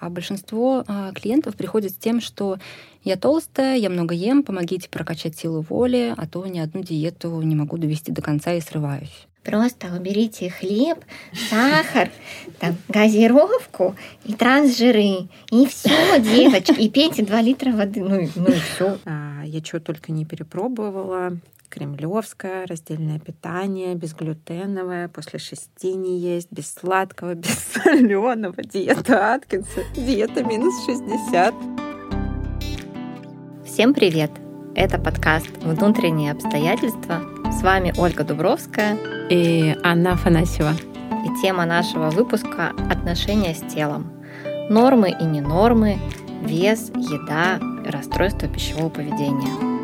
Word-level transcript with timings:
А 0.00 0.08
большинство 0.08 0.82
а, 0.86 1.12
клиентов 1.12 1.54
приходят 1.56 1.92
с 1.92 1.96
тем, 1.96 2.22
что 2.22 2.58
я 3.04 3.16
толстая, 3.16 3.76
я 3.76 3.90
много 3.90 4.14
ем, 4.14 4.42
помогите 4.42 4.88
прокачать 4.88 5.36
силу 5.36 5.60
воли, 5.68 6.14
а 6.16 6.26
то 6.26 6.44
ни 6.46 6.58
одну 6.58 6.82
диету 6.82 7.40
не 7.42 7.54
могу 7.54 7.76
довести 7.76 8.10
до 8.10 8.22
конца 8.22 8.54
и 8.54 8.60
срываюсь. 8.60 9.26
Просто 9.44 9.88
уберите 9.94 10.50
хлеб, 10.50 10.98
сахар, 11.48 12.10
там, 12.58 12.76
газировку 12.88 13.94
и 14.24 14.34
трансжиры. 14.34 15.28
И 15.50 15.66
все, 15.66 16.18
девочки. 16.20 16.78
И 16.78 16.90
пейте 16.90 17.22
2 17.22 17.40
литра 17.42 17.72
воды. 17.72 18.00
Ну, 18.00 18.28
ну 18.36 18.46
и 18.48 18.58
все. 18.58 18.98
А, 19.06 19.42
я 19.44 19.62
что 19.62 19.80
только 19.80 20.12
не 20.12 20.26
перепробовала. 20.26 21.38
Кремлевское, 21.70 22.66
раздельное 22.66 23.20
питание, 23.20 23.94
безглютеновое, 23.94 25.06
после 25.06 25.38
шести 25.38 25.94
не 25.94 26.18
есть, 26.18 26.48
без 26.50 26.74
сладкого, 26.74 27.34
без 27.36 27.56
соленого, 27.58 28.60
диета 28.64 29.34
Аткинса, 29.34 29.82
диета 29.94 30.42
минус 30.42 30.74
60. 30.84 31.54
Всем 33.64 33.94
привет! 33.94 34.32
Это 34.74 34.98
подкаст 34.98 35.48
«Внутренние 35.62 36.32
обстоятельства». 36.32 37.22
С 37.52 37.62
вами 37.62 37.94
Ольга 37.96 38.24
Дубровская 38.24 38.98
и 39.30 39.76
Анна 39.84 40.14
Афанасьева. 40.14 40.72
И 40.72 41.40
тема 41.40 41.66
нашего 41.66 42.10
выпуска– 42.10 42.72
отношения 42.90 43.54
с 43.54 43.60
телом. 43.72 44.12
Нормы 44.68 45.10
и 45.10 45.24
ненормы, 45.24 45.98
вес, 46.42 46.90
еда, 46.96 47.60
расстройство 47.88 48.48
пищевого 48.48 48.88
поведения– 48.88 49.70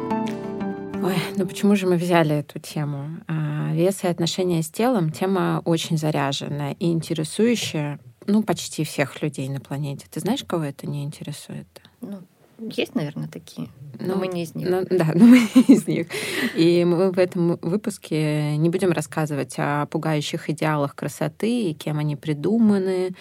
Ой, 1.07 1.15
ну 1.37 1.47
почему 1.47 1.77
же 1.77 1.87
мы 1.87 1.99
взяли 1.99 2.35
эту 2.35 2.59
тему? 2.59 3.21
А, 3.29 3.71
вес 3.73 4.03
и 4.03 4.09
отношения 4.09 4.61
с 4.61 4.69
телом— 4.69 5.11
тема 5.13 5.63
очень 5.65 5.97
заряженная 5.97 6.73
и 6.81 6.91
интересующая, 6.91 8.01
ну, 8.27 8.43
почти 8.43 8.83
всех 8.83 9.23
людей 9.23 9.49
на 9.49 9.61
планете. 9.61 10.07
Ты 10.11 10.19
знаешь, 10.19 10.43
кого 10.43 10.65
это 10.65 10.89
не 10.89 11.05
интересует? 11.05 11.69
Ну, 12.01 12.23
есть, 12.59 12.97
наверное, 12.97 13.29
такие, 13.29 13.69
но 14.01 14.15
ну, 14.15 14.17
мы 14.17 14.27
не 14.27 14.43
из 14.43 14.57
них. 14.57 14.69
Ну, 14.69 14.85
да, 14.91 15.11
но 15.15 15.27
мы 15.27 15.39
не 15.55 15.75
из 15.77 15.87
них. 15.87 16.09
И 16.57 16.85
мы 16.85 17.13
в 17.13 17.21
этом 17.21 17.57
выпуске 17.63 18.57
не 18.57 18.69
будем 18.69 18.91
рассказывать 18.91 19.55
о 19.59 19.87
пугающих 19.87 20.51
идеалах 20.51 20.97
красоты 20.97 21.71
и 21.71 21.75
кем 21.75 22.01
они 22.01 22.17
придуманы, 22.17 23.15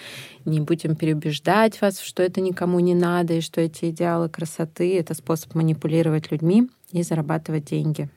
не 0.46 0.60
будем 0.60 0.96
переубеждать 0.96 1.80
вас, 1.82 2.00
что 2.00 2.24
это 2.24 2.42
никому 2.42 2.80
не 2.80 2.96
надо, 2.96 3.36
и 3.36 3.42
что 3.42 3.62
эти 3.62 3.92
идеалы 3.92 4.28
красоты— 4.28 4.98
это 5.00 5.14
способ 5.14 5.54
манипулировать 5.54 6.32
людьми 6.32 6.68
и 6.96 7.04
зарабатывать 7.04 7.66
деньги 7.66 8.10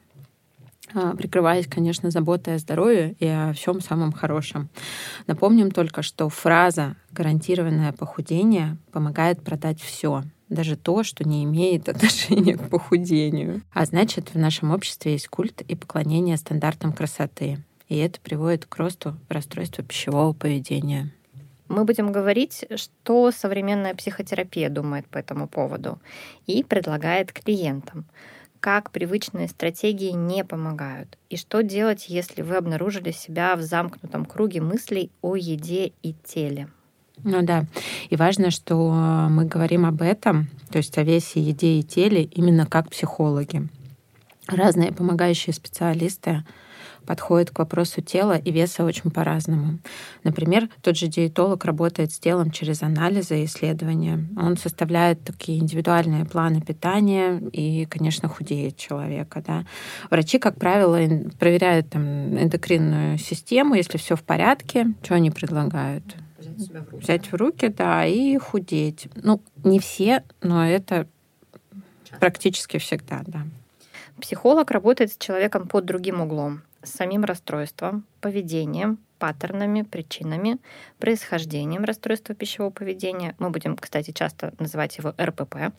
а, 0.95 1.15
прикрываясь, 1.15 1.67
конечно, 1.67 2.11
заботой 2.11 2.55
о 2.55 2.59
здоровье 2.59 3.15
и 3.19 3.27
о 3.27 3.53
всем 3.53 3.81
самом 3.81 4.13
хорошем. 4.13 4.71
Напомним 5.27 5.71
только, 5.71 6.03
что 6.03 6.29
фраза 6.31 6.97
«гарантированное 7.13 7.93
похудение» 7.93 8.79
помогает 8.91 9.43
продать 9.43 9.83
все, 9.83 10.23
даже 10.49 10.77
то, 10.77 11.03
что 11.03 11.29
не 11.29 11.45
имеет 11.45 11.89
отношения 11.91 12.57
к 12.57 12.71
похудению. 12.71 13.61
А 13.73 13.85
значит, 13.85 14.31
в 14.33 14.39
нашем 14.39 14.71
обществе 14.71 15.13
есть 15.13 15.29
культ 15.29 15.61
и 15.61 15.75
поклонение 15.75 16.39
стандартам 16.39 16.93
красоты. 16.93 17.59
И 17.89 17.99
это 17.99 18.21
приводит 18.21 18.65
к 18.65 18.77
росту 18.77 19.17
расстройства 19.29 19.85
пищевого 19.85 20.33
поведения. 20.33 21.11
Мы 21.69 21.85
будем 21.85 22.13
говорить, 22.13 22.65
что 22.77 23.31
современная 23.31 23.95
психотерапия 23.95 24.71
думает 24.71 25.07
по 25.07 25.19
этому 25.19 25.47
поводу 25.47 25.99
и 26.47 26.65
предлагает 26.65 27.31
клиентам 27.33 28.07
как 28.61 28.91
привычные 28.91 29.49
стратегии 29.49 30.11
не 30.11 30.45
помогают, 30.45 31.17
и 31.31 31.37
что 31.37 31.63
делать, 31.63 32.07
если 32.09 32.43
вы 32.43 32.57
обнаружили 32.57 33.11
себя 33.11 33.57
в 33.57 33.63
замкнутом 33.63 34.25
круге 34.25 34.61
мыслей 34.61 35.11
о 35.23 35.37
еде 35.37 35.93
и 36.03 36.15
теле. 36.25 36.69
Ну 37.25 37.43
да. 37.43 37.67
И 38.11 38.17
важно, 38.17 38.51
что 38.51 38.91
мы 39.31 39.45
говорим 39.45 39.87
об 39.87 40.03
этом, 40.03 40.49
то 40.71 40.79
есть 40.79 40.97
о 40.99 41.03
весе, 41.03 41.41
еде 41.41 41.81
и 41.81 41.83
теле, 41.83 42.23
именно 42.23 42.67
как 42.67 42.91
психологи. 42.91 43.69
Разные 44.47 44.93
помогающие 44.93 45.53
специалисты 45.53 46.45
подходит 47.09 47.51
к 47.51 47.59
вопросу 47.59 48.03
тела 48.03 48.37
и 48.37 48.51
веса 48.51 48.85
очень 48.85 49.11
по-разному. 49.11 49.79
Например, 50.25 50.69
тот 50.83 50.95
же 50.95 51.07
диетолог 51.07 51.65
работает 51.65 52.13
с 52.13 52.19
телом 52.19 52.51
через 52.51 52.83
анализы 52.83 53.41
и 53.41 53.45
исследования. 53.47 54.29
Он 54.37 54.59
составляет 54.59 55.25
такие 55.25 55.59
индивидуальные 55.59 56.27
планы 56.27 56.61
питания 56.61 57.39
и, 57.51 57.87
конечно, 57.87 58.29
худеет 58.29 58.77
человека. 58.77 59.43
Да. 59.47 59.65
Врачи, 60.11 60.39
как 60.39 60.57
правило, 60.57 60.99
проверяют 61.39 61.89
там, 61.89 62.39
эндокринную 62.39 63.17
систему, 63.17 63.73
если 63.73 63.97
все 63.97 64.15
в 64.15 64.23
порядке, 64.23 64.89
что 65.03 65.15
они 65.15 65.31
предлагают? 65.31 66.05
Взять 66.39 66.61
себя 66.61 66.83
в 66.83 66.91
руки. 66.91 67.03
Взять 67.03 67.33
в 67.33 67.35
руки, 67.35 67.69
да, 67.69 68.05
и 68.05 68.37
худеть. 68.37 69.09
Ну, 69.15 69.41
не 69.65 69.81
все, 69.81 70.25
но 70.43 70.69
это 70.69 71.07
Часто. 72.05 72.21
практически 72.21 72.77
всегда, 72.77 73.23
да. 73.27 73.47
Психолог 74.21 74.71
работает 74.71 75.13
с 75.13 75.17
человеком 75.17 75.69
под 75.69 75.87
другим 75.87 76.21
углом 76.21 76.61
с 76.83 76.91
самим 76.91 77.25
расстройством, 77.25 78.05
поведением, 78.21 78.99
паттернами, 79.19 79.83
причинами, 79.83 80.59
происхождением 80.99 81.85
расстройства 81.85 82.35
пищевого 82.35 82.71
поведения. 82.71 83.35
Мы 83.39 83.51
будем, 83.51 83.77
кстати, 83.77 84.13
часто 84.13 84.55
называть 84.59 84.97
его 84.99 85.15
РПП, 85.21 85.73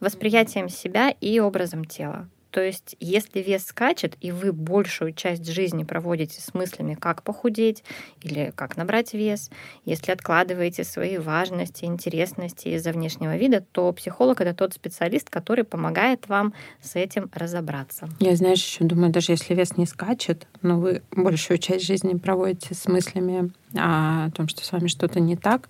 восприятием 0.00 0.68
себя 0.68 1.10
и 1.10 1.40
образом 1.40 1.84
тела. 1.84 2.28
То 2.56 2.62
есть, 2.62 2.96
если 3.00 3.40
вес 3.40 3.66
скачет, 3.66 4.16
и 4.22 4.32
вы 4.32 4.50
большую 4.50 5.12
часть 5.12 5.46
жизни 5.46 5.84
проводите 5.84 6.40
с 6.40 6.54
мыслями, 6.54 6.94
как 6.94 7.22
похудеть 7.22 7.84
или 8.22 8.50
как 8.56 8.78
набрать 8.78 9.12
вес, 9.12 9.50
если 9.84 10.10
откладываете 10.10 10.82
свои 10.82 11.18
важности, 11.18 11.84
интересности 11.84 12.68
из-за 12.68 12.92
внешнего 12.92 13.36
вида, 13.36 13.62
то 13.72 13.92
психолог 13.92 14.40
это 14.40 14.54
тот 14.54 14.72
специалист, 14.72 15.28
который 15.28 15.64
помогает 15.64 16.28
вам 16.28 16.54
с 16.80 16.96
этим 16.96 17.30
разобраться. 17.34 18.08
Я, 18.20 18.34
знаешь, 18.36 18.64
еще 18.64 18.84
думаю, 18.84 19.12
даже 19.12 19.32
если 19.32 19.52
вес 19.52 19.76
не 19.76 19.84
скачет, 19.84 20.46
но 20.62 20.80
вы 20.80 21.02
большую 21.10 21.58
часть 21.58 21.84
жизни 21.84 22.14
проводите 22.14 22.74
с 22.74 22.88
мыслями 22.88 23.52
о 23.74 24.30
том, 24.30 24.48
что 24.48 24.64
с 24.64 24.72
вами 24.72 24.88
что-то 24.88 25.20
не 25.20 25.36
так, 25.36 25.68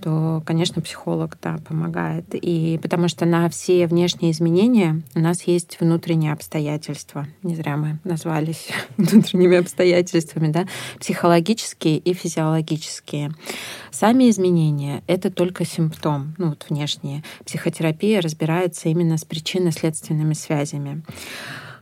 то, 0.00 0.42
конечно, 0.44 0.82
психолог 0.82 1.38
да, 1.42 1.58
помогает. 1.66 2.26
И 2.32 2.78
потому 2.82 3.08
что 3.08 3.24
на 3.24 3.48
все 3.48 3.86
внешние 3.86 4.32
изменения 4.32 5.02
у 5.14 5.20
нас 5.20 5.42
есть 5.44 5.78
внутренние 5.80 6.32
обстоятельства. 6.32 7.26
Не 7.42 7.54
зря 7.54 7.76
мы 7.76 7.98
назвались 8.04 8.68
внутренними 8.96 9.58
обстоятельствами, 9.58 10.50
да, 10.50 10.66
психологические 10.98 11.98
и 11.98 12.12
физиологические. 12.14 13.32
Сами 13.90 14.30
изменения— 14.30 15.02
это 15.06 15.30
только 15.30 15.64
симптом, 15.64 16.34
ну 16.38 16.50
вот 16.50 16.66
внешние. 16.68 17.22
Психотерапия 17.44 18.20
разбирается 18.20 18.88
именно 18.88 19.16
с 19.16 19.24
причинно-следственными 19.24 20.34
связями. 20.34 21.02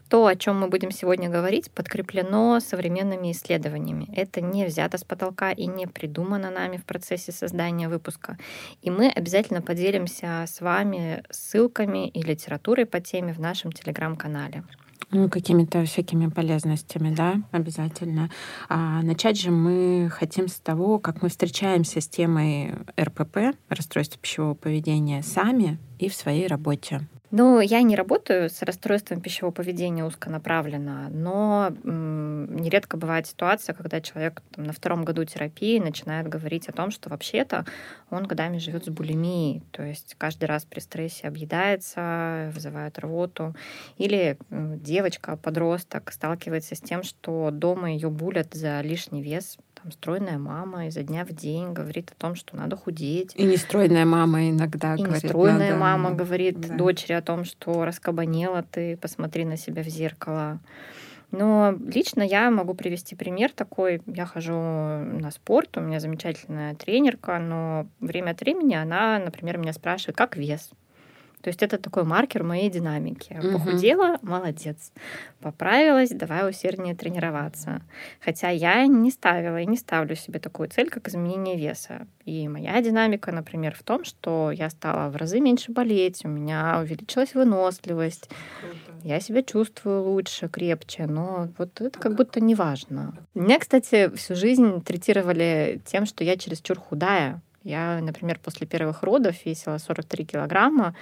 То, 0.09 0.27
о 0.27 0.37
чем 0.37 0.59
мы 0.59 0.69
будем 0.69 0.91
сегодня 0.91 1.29
говорить, 1.29 1.71
подкреплено 1.71 2.61
современными 2.61 3.31
исследованиями. 3.33 4.09
Это 4.17 4.41
не 4.41 4.65
взято 4.65 4.97
с 4.97 5.05
потолка 5.05 5.51
и 5.51 5.67
не 5.67 5.87
придумано 5.87 6.51
нами 6.51 6.79
в 6.79 6.85
процессе 6.85 7.31
создания 7.31 7.89
выпуска. 7.91 8.39
И 8.81 8.91
мы 8.91 9.09
обязательно 9.09 9.61
поделимся 9.61 10.45
с 10.47 10.63
вами 10.63 11.23
ссылками 11.31 12.09
и 12.09 12.23
литературой 12.23 12.87
по 12.87 13.01
теме 13.01 13.35
в 13.35 13.41
нашем 13.41 13.71
телеграм-канале. 13.71 14.65
Ну, 15.11 15.31
какими-то 15.31 15.85
всякими 15.85 16.29
полезностями, 16.29 17.15
да, 17.15 17.37
обязательно. 17.51 18.31
А 18.69 19.01
начать 19.03 19.41
же 19.41 19.51
мы 19.51 20.11
хотим 20.11 20.49
с 20.49 20.61
того, 20.61 20.99
как 20.99 21.23
мы 21.23 21.31
встречаемся 21.31 22.01
с 22.01 22.09
темой 22.09 22.75
РПП, 23.01 23.57
расстройства 23.71 24.21
пищевого 24.21 24.55
поведения, 24.55 25.23
сами 25.23 25.79
и 25.99 26.11
в 26.11 26.15
своей 26.15 26.47
работе. 26.47 27.09
Ну, 27.31 27.61
я 27.61 27.83
не 27.83 27.95
работаю 27.95 28.49
с 28.49 28.63
расстройством 28.63 29.21
пищевого 29.21 29.53
поведения 29.53 30.03
узконаправленно, 30.03 31.11
но 31.11 31.71
м, 31.85 32.57
нередко 32.57 32.97
бывает 32.97 33.27
ситуация, 33.27 33.75
когда 33.75 34.01
человек 34.01 34.43
там, 34.55 34.65
на 34.65 34.73
втором 34.73 35.05
году 35.05 35.25
терапии 35.27 35.79
начинает 35.79 36.27
говорить 36.27 36.71
о 36.71 36.73
том, 36.73 36.91
что 36.91 37.11
вообще-то 37.11 37.67
он 38.09 38.25
годами 38.27 38.57
живет 38.57 38.87
с 38.87 38.89
булимией, 38.89 39.63
то 39.73 39.83
есть 39.83 40.15
каждый 40.17 40.47
раз 40.47 40.65
при 40.65 40.81
стрессе 40.81 41.29
объедается, 41.29 42.51
вызывает 42.55 42.99
рвоту, 42.99 43.55
или 43.99 44.39
девочка, 44.51 45.37
подросток 45.37 46.11
сталкивается 46.13 46.77
с 46.77 46.81
тем, 46.81 47.03
что 47.03 47.51
дома 47.53 47.91
ее 47.93 48.09
булят 48.09 48.55
за 48.55 48.81
лишний 48.81 49.21
вес, 49.23 49.59
там 49.81 49.93
стройная 49.93 50.39
мама 50.39 50.87
изо 50.89 51.03
дня 51.03 51.25
в 51.25 51.33
день 51.33 51.73
говорит 51.73 52.11
о 52.11 52.21
том, 52.21 52.35
что 52.35 52.57
надо 52.57 52.77
худеть. 52.77 53.33
И 53.35 53.45
нестройная 53.45 54.05
мама 54.05 54.49
иногда 54.51 54.95
и 54.95 55.03
говорит. 55.03 55.25
нестройная 55.25 55.71
надо... 55.71 55.81
мама 55.81 56.11
говорит 56.13 56.61
да. 56.61 56.75
дочери 56.75 57.13
о 57.13 57.23
том, 57.23 57.45
что 57.45 57.85
раскабанела 57.85 58.63
ты, 58.63 58.97
посмотри 58.97 59.45
на 59.45 59.57
себя 59.57 59.83
в 59.83 59.89
зеркало. 59.89 60.61
Но 61.31 61.75
лично 61.87 62.23
я 62.23 62.51
могу 62.51 62.75
привести 62.75 63.15
пример 63.15 63.53
такой. 63.53 64.01
Я 64.07 64.25
хожу 64.25 64.55
на 64.55 65.31
спорт, 65.31 65.77
у 65.77 65.81
меня 65.81 66.01
замечательная 66.01 66.75
тренерка, 66.75 67.39
но 67.39 67.87
время 68.01 68.31
от 68.31 68.41
времени 68.41 68.75
она, 68.75 69.19
например, 69.19 69.59
меня 69.59 69.75
спрашивает, 69.75 70.17
как 70.17 70.37
вес. 70.37 70.71
То 71.43 71.49
есть 71.49 71.63
это 71.63 71.79
такой 71.79 72.05
маркер 72.05 72.43
моей 72.43 72.71
динамики. 72.71 73.41
Похудела, 73.53 74.19
молодец. 74.23 74.93
Поправилась, 75.41 76.11
давай 76.11 76.49
усерднее 76.49 76.95
тренироваться. 76.95 77.83
Хотя 78.21 78.51
я 78.51 78.87
не 78.87 79.11
ставила 79.11 79.61
и 79.61 79.67
не 79.67 79.77
ставлю 79.77 80.17
себе 80.17 80.41
такую 80.41 80.69
цель, 80.69 80.91
как 80.91 81.09
изменение 81.09 81.57
веса. 81.57 82.07
И 82.25 82.49
моя 82.49 82.81
динамика, 82.83 83.33
например, 83.33 83.75
в 83.75 83.83
том, 83.83 84.05
что 84.05 84.51
я 84.51 84.69
стала 84.71 85.11
в 85.11 85.17
разы 85.17 85.41
меньше 85.41 85.73
болеть, 85.73 86.25
у 86.25 86.29
меня 86.29 86.79
увеличилась 86.81 87.35
выносливость, 87.35 88.29
я 89.05 89.21
себя 89.21 89.43
чувствую 89.43 90.03
лучше, 90.03 90.49
крепче, 90.49 91.07
но 91.07 91.49
вот 91.57 91.81
это 91.81 91.99
как 91.99 92.17
будто 92.17 92.41
не 92.41 92.55
важно. 92.55 93.15
Меня, 93.35 93.59
кстати, 93.59 94.11
всю 94.15 94.35
жизнь 94.35 94.83
третировали 94.83 95.81
тем, 95.87 96.05
что 96.05 96.25
я 96.25 96.37
чересчур 96.37 96.79
худая. 96.79 97.41
Я, 97.69 98.01
например, 98.01 98.41
после 98.43 98.67
первых 98.67 99.03
родов 99.03 99.45
весила 99.45 99.77
43 99.77 100.25
килограмма, 100.25 100.95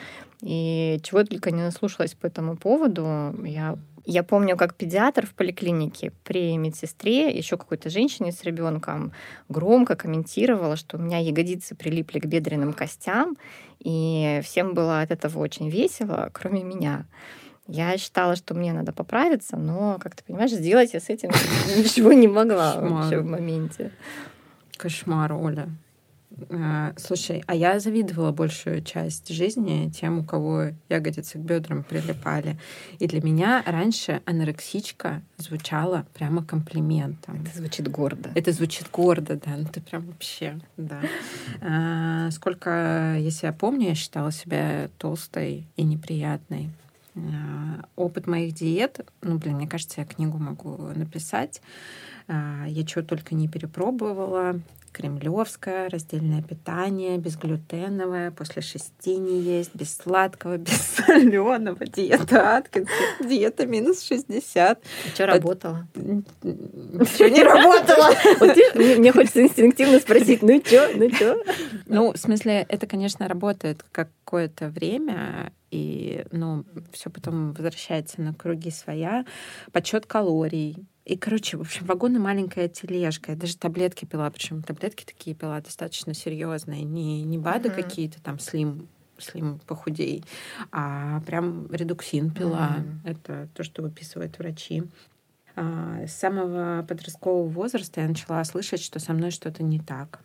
и 0.42 0.98
чего 1.04 1.22
только 1.22 1.52
не 1.52 1.62
наслушалась 1.62 2.14
по 2.14 2.26
этому 2.26 2.56
поводу. 2.56 3.34
Я 3.44 3.78
я 4.08 4.22
помню, 4.22 4.56
как 4.56 4.74
педиатр 4.74 5.26
в 5.26 5.34
поликлинике 5.34 6.12
при 6.24 6.56
медсестре, 6.56 7.28
еще 7.28 7.56
какой-то 7.56 7.90
женщине 7.90 8.30
с 8.32 8.44
ребенком, 8.44 9.12
громко 9.48 9.96
комментировала, 9.96 10.76
что 10.76 10.96
у 10.96 11.00
меня 11.00 11.18
ягодицы 11.18 11.74
прилипли 11.74 12.20
к 12.20 12.26
бедренным 12.26 12.72
костям, 12.72 13.36
и 13.80 14.40
всем 14.44 14.74
было 14.74 15.02
от 15.02 15.10
этого 15.10 15.38
очень 15.38 15.68
весело, 15.70 16.30
кроме 16.32 16.62
меня. 16.64 17.06
Я 17.68 17.96
считала, 17.96 18.36
что 18.36 18.54
мне 18.54 18.72
надо 18.72 18.92
поправиться, 18.92 19.56
но, 19.56 19.98
как 20.00 20.14
ты 20.16 20.24
понимаешь, 20.24 20.52
сделать 20.52 20.94
я 20.94 21.00
с 21.00 21.08
этим 21.10 21.30
ничего 21.76 22.12
не 22.12 22.28
могла 22.28 22.80
вообще 22.80 23.18
в 23.18 23.26
моменте. 23.26 23.90
Кошмар, 24.76 25.32
Оля. 25.32 25.68
Э, 26.48 26.92
слушай, 26.96 27.42
а 27.46 27.54
я 27.54 27.80
завидовала 27.80 28.32
большую 28.32 28.82
часть 28.82 29.28
жизни 29.28 29.90
тем, 29.90 30.18
у 30.18 30.24
кого 30.24 30.68
ягодицы 30.88 31.38
к 31.38 31.40
бедрам 31.40 31.82
прилипали. 31.82 32.58
И 32.98 33.06
для 33.06 33.22
меня 33.22 33.62
раньше 33.66 34.22
анорексичка 34.26 35.22
звучала 35.38 36.06
прямо 36.14 36.44
комплиментом. 36.44 37.42
Это 37.42 37.56
звучит 37.56 37.88
гордо. 37.88 38.30
Это 38.34 38.52
звучит 38.52 38.90
гордо, 38.90 39.36
да. 39.36 39.56
Ну 39.56 39.66
ты 39.72 39.80
прям 39.80 40.06
вообще, 40.06 40.60
да. 40.76 41.00
А, 41.60 42.30
сколько, 42.30 43.16
если 43.18 43.46
я 43.46 43.52
помню, 43.52 43.88
я 43.88 43.94
считала 43.94 44.30
себя 44.30 44.88
толстой 44.98 45.66
и 45.76 45.82
неприятной. 45.82 46.70
А, 47.14 47.86
опыт 47.96 48.26
моих 48.26 48.54
диет, 48.54 49.00
ну, 49.22 49.38
блин, 49.38 49.56
мне 49.56 49.66
кажется, 49.66 50.00
я 50.00 50.06
книгу 50.06 50.38
могу 50.38 50.76
написать. 50.94 51.62
Я 52.28 52.84
чего 52.84 53.04
только 53.04 53.36
не 53.36 53.46
перепробовала 53.46 54.60
кремлевское, 54.96 55.90
раздельное 55.90 56.42
питание, 56.42 57.18
безглютеновое, 57.18 58.30
после 58.30 58.62
шести 58.62 59.16
не 59.16 59.40
есть, 59.42 59.74
без 59.74 59.94
сладкого, 59.94 60.56
без 60.56 60.80
соленого, 60.80 61.84
диета 61.86 62.56
Аткинса, 62.56 62.90
диета 63.20 63.66
минус 63.66 64.02
60. 64.02 64.80
Что 65.14 65.26
работало? 65.26 65.86
Ничего 65.94 67.28
не 67.28 67.42
работало. 67.42 68.10
Мне 68.98 69.12
хочется 69.12 69.42
инстинктивно 69.42 69.98
спросить, 70.00 70.42
ну 70.42 70.62
что, 70.64 70.88
ну 70.94 71.10
что? 71.10 71.42
Ну, 71.86 72.12
в 72.12 72.16
смысле, 72.16 72.64
это, 72.68 72.86
конечно, 72.86 73.28
работает 73.28 73.84
какое-то 73.92 74.68
время, 74.68 75.52
и 75.76 76.26
ну, 76.32 76.64
все 76.92 77.10
потом 77.10 77.52
возвращается 77.52 78.22
на 78.22 78.34
круги 78.34 78.70
своя. 78.70 79.24
Подсчет 79.72 80.06
калорий, 80.06 80.86
и, 81.06 81.16
короче, 81.16 81.56
в 81.56 81.60
общем, 81.60 81.86
вагон 81.86 82.16
и 82.16 82.18
маленькая 82.18 82.68
тележка. 82.68 83.32
Я 83.32 83.38
даже 83.38 83.56
таблетки 83.56 84.04
пила, 84.04 84.28
причем 84.28 84.62
таблетки 84.62 85.04
такие 85.04 85.36
пила 85.36 85.60
достаточно 85.60 86.14
серьезные, 86.14 86.82
не, 86.82 87.22
не 87.22 87.38
БАДы 87.38 87.68
mm-hmm. 87.68 87.74
какие-то 87.82 88.22
там 88.22 88.40
слим 88.40 88.88
слим 89.18 89.60
похудей, 89.66 90.24
а 90.72 91.20
прям 91.20 91.72
редуксин 91.72 92.30
пила. 92.30 92.76
Mm-hmm. 92.78 93.10
Это 93.10 93.48
то, 93.54 93.62
что 93.62 93.82
выписывают 93.82 94.38
врачи. 94.38 94.82
А, 95.54 96.06
с 96.06 96.12
самого 96.12 96.84
подросткового 96.86 97.48
возраста 97.48 98.02
я 98.02 98.08
начала 98.08 98.44
слышать, 98.44 98.82
что 98.82 98.98
со 98.98 99.14
мной 99.14 99.30
что-то 99.30 99.62
не 99.62 99.78
так. 99.78 100.20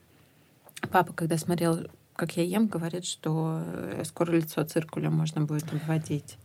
Папа, 0.91 1.13
когда 1.13 1.37
смотрел 1.37 1.87
как 2.15 2.37
я 2.37 2.43
ем, 2.43 2.67
говорит, 2.67 3.05
что 3.05 3.61
э, 3.65 4.03
скоро 4.05 4.31
лицо 4.31 4.63
циркулем 4.63 5.13
можно 5.13 5.41
будет 5.41 5.71
обводить. 5.73 6.37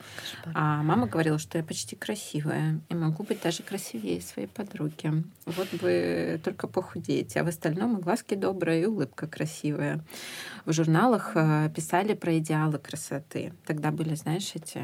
А 0.55 0.83
мама 0.83 1.07
говорила, 1.07 1.39
что 1.39 1.59
я 1.59 1.65
почти 1.65 1.97
красивая 1.97 2.81
и 2.89 2.95
могу 2.95 3.25
быть 3.25 3.43
даже 3.43 3.63
красивее 3.63 4.21
своей 4.21 4.49
подруги. 4.49 5.25
Вот 5.45 5.69
бы 5.81 6.41
только 6.43 6.67
похудеть. 6.67 7.37
А 7.37 7.45
в 7.45 7.49
остальном 7.49 7.99
и 7.99 8.03
глазки 8.03 8.35
добрые, 8.35 8.83
и 8.83 8.87
улыбка 8.87 9.27
красивая. 9.27 10.05
В 10.65 10.73
журналах 10.73 11.33
э, 11.35 11.71
писали 11.75 12.15
про 12.15 12.39
идеалы 12.39 12.79
красоты. 12.79 13.53
Тогда 13.67 13.91
были, 13.91 14.15
знаешь, 14.15 14.53
эти 14.55 14.83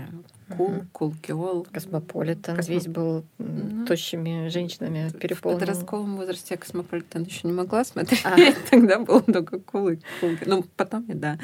Cool, 0.57 0.85
Cool 0.93 1.15
Girl. 1.27 1.67
Cosmopolitan 1.73 2.57
Космо... 2.57 2.75
весь 2.75 2.87
был 2.87 3.25
ну, 3.39 3.87
тощими 3.87 4.49
женщинами 4.49 5.11
переполнен. 5.11 5.59
В 5.59 5.61
подростковом 5.61 6.17
возрасте 6.17 6.57
Космополитен 6.57 7.23
еще 7.23 7.47
не 7.47 7.53
могла 7.53 7.85
смотреть. 7.85 8.23
А. 8.25 8.37
Тогда 8.71 8.99
было 8.99 9.23
только 9.23 9.59
Cool 9.59 9.91
и 9.91 9.99
Cool. 10.21 10.31
Ну, 10.47 10.65
потом 10.77 11.05
я, 11.09 11.15
да. 11.15 11.39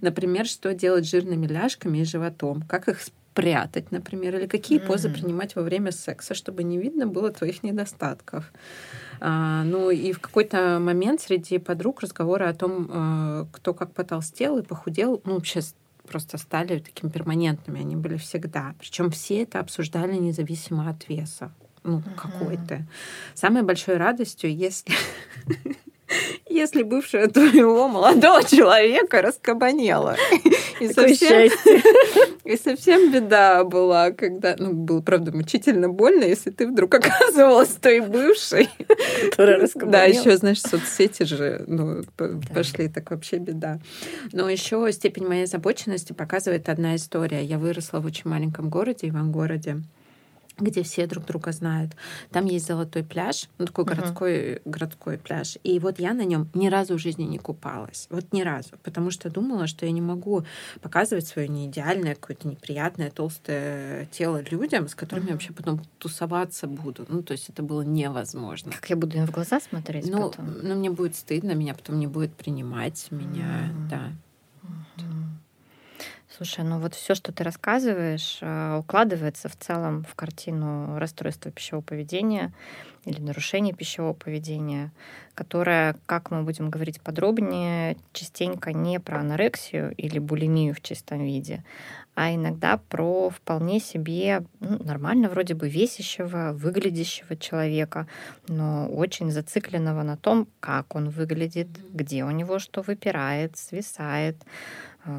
Например, 0.00 0.46
что 0.46 0.74
делать 0.74 1.06
с 1.06 1.10
жирными 1.10 1.46
ляжками 1.46 1.98
и 1.98 2.04
животом? 2.04 2.62
Как 2.62 2.88
их 2.88 3.00
спрятать, 3.00 3.90
например? 3.90 4.36
Или 4.36 4.46
какие 4.46 4.78
mm-hmm. 4.78 4.86
позы 4.86 5.08
принимать 5.08 5.56
во 5.56 5.62
время 5.62 5.90
секса, 5.90 6.34
чтобы 6.34 6.62
не 6.64 6.78
видно 6.78 7.06
было 7.06 7.30
твоих 7.30 7.62
недостатков? 7.62 8.52
А, 9.20 9.62
ну 9.64 9.90
и 9.90 10.12
в 10.12 10.20
какой-то 10.20 10.78
момент 10.80 11.20
среди 11.20 11.58
подруг 11.58 12.00
разговоры 12.00 12.46
о 12.46 12.54
том, 12.54 12.90
э, 12.92 13.46
кто 13.52 13.72
как 13.72 13.92
потолстел 13.94 14.58
и 14.58 14.62
похудел, 14.62 15.22
ну, 15.24 15.34
вообще 15.34 15.60
просто 16.12 16.38
стали 16.38 16.78
такими 16.78 17.10
перманентными, 17.10 17.80
они 17.80 17.96
были 17.96 18.16
всегда. 18.16 18.74
Причем 18.78 19.10
все 19.10 19.42
это 19.42 19.60
обсуждали 19.60 20.14
независимо 20.14 20.88
от 20.88 21.08
веса 21.08 21.52
ну, 21.84 21.98
uh-huh. 21.98 22.14
какой-то. 22.14 22.86
Самой 23.34 23.62
большой 23.62 23.96
радостью, 23.96 24.54
если 24.54 24.94
если 26.48 26.82
бывшая 26.82 27.28
твоего 27.28 27.88
молодого 27.88 28.42
человека 28.44 29.22
раскабанела. 29.22 30.16
И 30.80 30.88
совсем, 30.88 31.50
и 32.44 32.56
совсем 32.56 33.12
беда 33.12 33.64
была, 33.64 34.10
когда... 34.10 34.56
Ну, 34.58 34.72
было, 34.72 35.00
правда, 35.00 35.32
мучительно 35.32 35.88
больно, 35.88 36.24
если 36.24 36.50
ты 36.50 36.66
вдруг 36.66 36.94
оказывалась 36.96 37.70
той 37.70 38.00
бывшей. 38.00 38.68
Которая 39.30 39.68
Да, 39.86 40.04
еще, 40.04 40.36
знаешь, 40.36 40.60
соцсети 40.60 41.22
же 41.22 41.64
ну, 41.66 42.02
пошли, 42.54 42.88
так 42.88 43.10
вообще 43.10 43.36
беда. 43.36 43.80
Но 44.32 44.48
еще 44.48 44.90
степень 44.92 45.26
моей 45.26 45.44
озабоченности 45.44 46.12
показывает 46.12 46.68
одна 46.68 46.96
история. 46.96 47.44
Я 47.44 47.58
выросла 47.58 48.00
в 48.00 48.06
очень 48.06 48.28
маленьком 48.28 48.68
городе, 48.68 49.08
Ивангороде. 49.08 49.72
городе 49.72 49.82
где 50.58 50.82
все 50.82 51.06
друг 51.06 51.26
друга 51.26 51.52
знают. 51.52 51.92
Там 52.30 52.46
есть 52.46 52.66
золотой 52.66 53.02
пляж, 53.02 53.48
ну, 53.58 53.66
такой 53.66 53.84
uh-huh. 53.84 53.94
городской, 53.94 54.62
городской 54.64 55.18
пляж. 55.18 55.58
И 55.62 55.78
вот 55.78 55.98
я 55.98 56.14
на 56.14 56.24
нем 56.24 56.48
ни 56.54 56.68
разу 56.68 56.94
в 56.94 56.98
жизни 56.98 57.24
не 57.24 57.38
купалась. 57.38 58.06
Вот 58.10 58.32
ни 58.32 58.42
разу. 58.42 58.70
Потому 58.82 59.10
что 59.10 59.30
думала, 59.30 59.66
что 59.66 59.86
я 59.86 59.92
не 59.92 60.00
могу 60.00 60.44
показывать 60.80 61.26
свое 61.26 61.48
неидеальное, 61.48 62.14
какое-то 62.14 62.48
неприятное, 62.48 63.10
толстое 63.10 64.06
тело 64.06 64.42
людям, 64.50 64.88
с 64.88 64.94
которыми 64.94 65.26
uh-huh. 65.26 65.28
я 65.28 65.32
вообще 65.34 65.52
потом 65.52 65.82
тусоваться 65.98 66.66
буду. 66.66 67.04
Ну, 67.08 67.22
то 67.22 67.32
есть 67.32 67.48
это 67.48 67.62
было 67.62 67.82
невозможно. 67.82 68.72
Как 68.72 68.90
я 68.90 68.96
буду 68.96 69.16
им 69.16 69.26
в 69.26 69.30
глаза 69.30 69.60
смотреть 69.60 70.08
ну, 70.08 70.30
потом? 70.30 70.54
Ну, 70.62 70.74
мне 70.74 70.90
будет 70.90 71.16
стыдно, 71.16 71.52
меня 71.52 71.74
потом 71.74 71.98
не 71.98 72.06
будет 72.06 72.34
принимать, 72.34 73.06
меня, 73.10 73.70
uh-huh. 73.70 73.88
да. 73.88 74.12
Слушай, 76.34 76.64
ну 76.64 76.78
вот 76.78 76.94
все, 76.94 77.14
что 77.14 77.30
ты 77.30 77.44
рассказываешь, 77.44 78.38
э, 78.40 78.78
укладывается 78.78 79.50
в 79.50 79.56
целом 79.56 80.02
в 80.04 80.14
картину 80.14 80.98
расстройства 80.98 81.50
пищевого 81.50 81.82
поведения 81.82 82.54
или 83.04 83.20
нарушения 83.20 83.74
пищевого 83.74 84.14
поведения, 84.14 84.92
которое, 85.34 85.94
как 86.06 86.30
мы 86.30 86.42
будем 86.42 86.70
говорить 86.70 87.02
подробнее, 87.02 87.98
частенько 88.12 88.72
не 88.72 88.98
про 88.98 89.20
анорексию 89.20 89.92
или 89.96 90.18
булимию 90.18 90.74
в 90.74 90.80
чистом 90.80 91.22
виде, 91.22 91.64
а 92.14 92.34
иногда 92.34 92.76
про 92.76 93.28
вполне 93.30 93.80
себе 93.80 94.44
ну, 94.60 94.82
нормально 94.84 95.28
вроде 95.28 95.54
бы 95.54 95.68
весящего, 95.68 96.52
выглядящего 96.54 97.36
человека, 97.36 98.06
но 98.48 98.88
очень 98.88 99.30
зацикленного 99.30 100.02
на 100.02 100.16
том, 100.16 100.46
как 100.60 100.94
он 100.94 101.10
выглядит, 101.10 101.68
где 101.92 102.24
у 102.24 102.30
него 102.30 102.58
что 102.58 102.82
выпирает, 102.82 103.56
свисает, 103.56 104.36
а, 104.42 104.44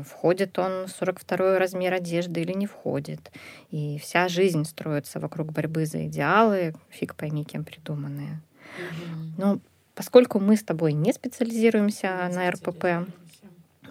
входит 0.06 0.58
он 0.60 0.88
в 0.88 0.92
42 0.92 1.60
размер 1.60 1.94
одежды 1.94 2.42
или 2.42 2.54
не 2.54 2.68
входит. 2.68 3.32
И 3.72 4.00
вся 4.00 4.28
жизнь 4.28 4.66
строится 4.66 5.20
вокруг 5.20 5.52
борьбы 5.52 5.86
за 5.86 6.08
идеалы, 6.08 6.74
фиг 6.90 7.16
пойми, 7.16 7.44
кем 7.44 7.64
придуманные. 7.64 8.42
Угу. 8.78 9.20
Ну, 9.38 9.60
поскольку 9.96 10.40
мы 10.40 10.56
с 10.56 10.64
тобой 10.64 10.94
не 10.94 11.14
специализируемся 11.14 12.28
не 12.30 12.36
на 12.36 12.52
РПП, 12.52 13.10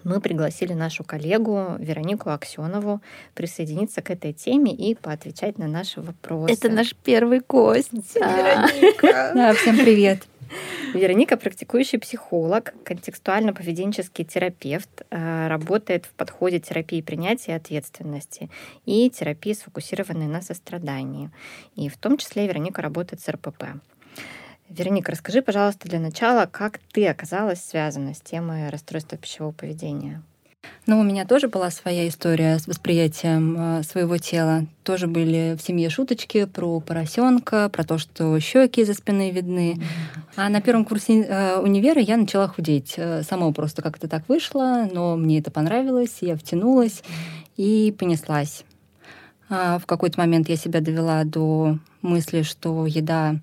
мы 0.03 0.19
пригласили 0.19 0.73
нашу 0.73 1.03
коллегу 1.03 1.75
Веронику 1.79 2.29
Аксенову 2.29 3.01
присоединиться 3.33 4.01
к 4.01 4.09
этой 4.09 4.33
теме 4.33 4.73
и 4.73 4.95
поотвечать 4.95 5.57
на 5.57 5.67
наши 5.67 6.01
вопросы. 6.01 6.53
Это 6.53 6.69
наш 6.69 6.95
первый 6.95 7.41
гость. 7.47 7.91
Да. 8.19 8.67
Вероника. 8.67 9.31
Да, 9.33 9.53
всем 9.53 9.77
привет. 9.77 10.23
Вероника 10.93 11.37
практикующий 11.37 11.99
психолог, 11.99 12.73
контекстуально-поведенческий 12.85 14.25
терапевт, 14.25 15.03
э, 15.09 15.47
работает 15.47 16.05
в 16.05 16.11
подходе 16.11 16.59
терапии 16.59 17.01
принятия 17.01 17.55
ответственности 17.55 18.49
и 18.85 19.09
терапии, 19.09 19.53
сфокусированной 19.53 20.27
на 20.27 20.41
сострадании. 20.41 21.31
И 21.75 21.89
в 21.89 21.97
том 21.97 22.17
числе 22.17 22.47
Вероника 22.47 22.81
работает 22.81 23.21
с 23.21 23.29
РПП. 23.29 23.63
Вероника, 24.69 25.11
расскажи, 25.11 25.41
пожалуйста, 25.41 25.87
для 25.87 25.99
начала, 25.99 26.45
как 26.45 26.79
ты 26.91 27.07
оказалась 27.07 27.63
связана 27.63 28.13
с 28.13 28.21
темой 28.21 28.69
расстройства 28.69 29.17
пищевого 29.17 29.51
поведения? 29.51 30.23
Ну, 30.85 30.99
у 30.99 31.03
меня 31.03 31.25
тоже 31.25 31.47
была 31.47 31.69
своя 31.71 32.07
история 32.07 32.57
с 32.59 32.67
восприятием 32.67 33.79
э, 33.79 33.83
своего 33.83 34.17
тела. 34.17 34.65
Тоже 34.83 35.07
были 35.07 35.55
в 35.57 35.61
семье 35.61 35.89
шуточки 35.89 36.45
про 36.45 36.79
поросенка, 36.81 37.69
про 37.69 37.83
то, 37.83 37.97
что 37.97 38.37
щеки 38.39 38.83
за 38.83 38.93
спины 38.93 39.31
видны. 39.31 39.81
А 40.35 40.49
на 40.49 40.61
первом 40.61 40.83
курсе 40.83 41.21
э, 41.21 41.59
универа 41.59 42.01
я 42.01 42.17
начала 42.17 42.47
худеть. 42.47 42.95
Э, 42.97 43.21
само 43.21 43.51
просто 43.53 43.83
как-то 43.83 44.07
так 44.07 44.27
вышло, 44.27 44.87
но 44.91 45.15
мне 45.15 45.39
это 45.39 45.51
понравилось, 45.51 46.17
я 46.21 46.35
втянулась 46.35 47.03
и 47.55 47.93
понеслась. 47.97 48.65
А 49.49 49.77
в 49.77 49.85
какой-то 49.85 50.19
момент 50.19 50.49
я 50.49 50.55
себя 50.55 50.81
довела 50.81 51.23
до 51.23 51.77
мысли, 52.01 52.41
что 52.41 52.87
еда 52.87 53.35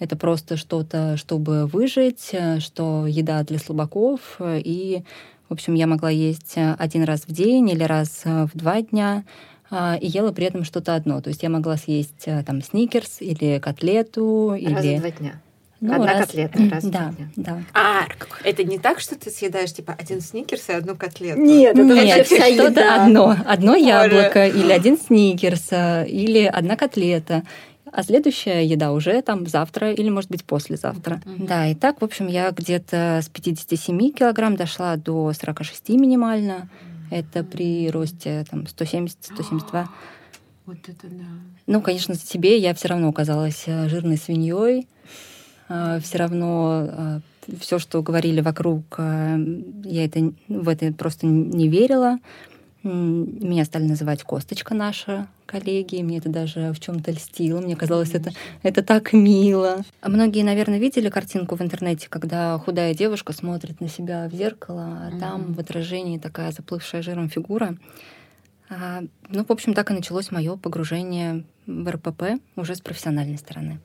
это 0.00 0.16
просто 0.16 0.56
что-то, 0.56 1.16
чтобы 1.16 1.66
выжить, 1.66 2.30
э, 2.32 2.58
что 2.58 3.06
еда 3.06 3.44
для 3.44 3.60
слабаков, 3.60 4.20
э, 4.40 4.60
и 4.64 5.04
в 5.48 5.52
общем, 5.52 5.74
я 5.74 5.86
могла 5.86 6.10
есть 6.10 6.54
один 6.56 7.04
раз 7.04 7.24
в 7.26 7.32
день 7.32 7.68
или 7.68 7.84
раз 7.84 8.22
в 8.24 8.50
два 8.54 8.80
дня 8.80 9.22
а, 9.70 9.98
и 10.00 10.06
ела 10.06 10.32
при 10.32 10.46
этом 10.46 10.64
что-то 10.64 10.94
одно. 10.94 11.20
То 11.20 11.28
есть 11.28 11.42
я 11.42 11.50
могла 11.50 11.76
съесть 11.76 12.26
там 12.46 12.62
сникерс 12.62 13.20
или 13.20 13.58
котлету. 13.58 14.52
Раз 14.52 14.82
или... 14.82 14.96
в 14.96 15.00
два 15.00 15.10
дня. 15.10 15.42
Ну, 15.84 15.94
Одна 15.94 16.12
раз... 16.12 16.26
котлета 16.26 16.58
раз 16.70 16.84
да. 16.84 17.12
Да. 17.34 17.62
А, 17.74 18.04
это 18.44 18.62
не 18.62 18.78
так, 18.78 19.00
что 19.00 19.18
ты 19.18 19.30
съедаешь 19.30 19.72
типа 19.72 19.96
один 19.98 20.20
сникерс 20.20 20.68
и 20.68 20.72
одну 20.72 20.94
котлету? 20.94 21.40
Нет, 21.40 21.76
это 21.76 21.82
Нет, 21.82 22.26
что-то 22.26 23.02
одно. 23.02 23.36
Одно 23.44 23.74
яблоко 23.74 24.46
или 24.46 24.70
один 24.70 24.96
сникерс 24.96 25.72
или 25.72 26.44
одна 26.44 26.76
котлета 26.76 27.42
а 27.92 28.02
следующая 28.02 28.64
еда 28.64 28.92
уже 28.92 29.20
там 29.20 29.46
завтра 29.46 29.92
или, 29.92 30.08
может 30.08 30.30
быть, 30.30 30.44
послезавтра. 30.44 31.20
Mm-hmm. 31.24 31.46
Да, 31.46 31.66
и 31.66 31.74
так, 31.74 32.00
в 32.00 32.04
общем, 32.04 32.26
я 32.26 32.50
где-то 32.50 33.20
с 33.22 33.28
57 33.28 34.12
килограмм 34.12 34.56
дошла 34.56 34.96
до 34.96 35.30
46 35.32 35.90
минимально. 35.90 36.70
Mm-hmm. 37.10 37.18
Это 37.18 37.44
при 37.44 37.90
росте 37.90 38.46
там 38.50 38.62
170-172. 38.62 39.86
Вот 40.64 40.78
это 40.88 41.06
да. 41.06 41.24
Ну, 41.66 41.82
конечно, 41.82 42.14
себе 42.14 42.56
я 42.56 42.72
все 42.72 42.88
равно 42.88 43.08
оказалась 43.08 43.64
э, 43.66 43.88
жирной 43.88 44.16
свиньей. 44.16 44.88
А, 45.68 46.00
все 46.00 46.18
равно 46.18 46.88
а, 46.90 47.20
все, 47.60 47.78
что 47.78 48.02
говорили 48.02 48.40
вокруг, 48.40 48.82
э, 48.98 49.36
я 49.84 50.04
это, 50.04 50.32
в 50.48 50.68
это 50.68 50.92
просто 50.92 51.26
не 51.26 51.68
верила. 51.68 52.18
Меня 52.82 53.64
стали 53.64 53.84
называть 53.84 54.24
Косточка 54.24 54.74
наша, 54.74 55.28
коллеги. 55.46 56.02
Мне 56.02 56.18
это 56.18 56.28
даже 56.28 56.72
в 56.72 56.80
чем-то 56.80 57.12
льстило. 57.12 57.60
Мне 57.60 57.76
казалось, 57.76 58.10
это, 58.12 58.32
это 58.64 58.82
так 58.82 59.12
мило. 59.12 59.84
А 60.00 60.08
многие, 60.08 60.42
наверное, 60.42 60.80
видели 60.80 61.08
картинку 61.08 61.54
в 61.54 61.62
интернете, 61.62 62.08
когда 62.08 62.58
худая 62.58 62.92
девушка 62.92 63.32
смотрит 63.32 63.80
на 63.80 63.88
себя 63.88 64.28
в 64.28 64.34
зеркало, 64.34 64.98
а 65.00 65.20
там 65.20 65.52
в 65.52 65.60
отражении 65.60 66.18
такая 66.18 66.50
заплывшая 66.50 67.02
жиром 67.02 67.28
фигура. 67.28 67.76
А, 68.68 69.02
ну, 69.28 69.44
в 69.44 69.50
общем, 69.52 69.74
так 69.74 69.90
и 69.92 69.94
началось 69.94 70.32
мое 70.32 70.56
погружение 70.56 71.44
в 71.66 71.88
РПП 71.88 72.40
уже 72.56 72.74
с 72.74 72.80
профессиональной 72.80 73.38
стороны. 73.38 73.78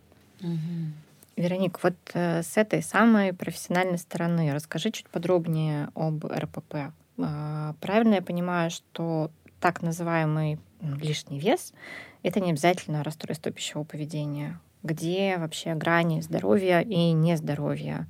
Вероник, 1.38 1.79
вот 1.84 1.96
э, 2.15 2.41
с 2.41 2.58
этой 2.58 2.82
самой 2.82 3.32
профессиональной 3.32 4.00
стороны 4.00 4.51
расскажи 4.53 4.89
чуть 4.89 5.08
подробнее 5.08 5.89
об 5.94 6.25
РПП. 6.25 6.91
А, 7.20 7.75
правильно 7.79 8.15
я 8.15 8.22
понимаю, 8.24 8.72
что 8.72 9.29
так 9.60 9.84
называемый 9.84 10.60
лишний 10.82 11.39
вес— 11.39 11.74
это 12.24 12.39
не 12.39 12.50
обязательно 12.50 13.03
расстройство 13.03 13.51
пищевого 13.51 13.86
поведения. 13.86 14.60
Где 14.82 15.38
вообще 15.38 15.75
грани 15.75 16.22
здоровья 16.22 16.82
и 16.82 17.12
нездоровья? 17.12 18.08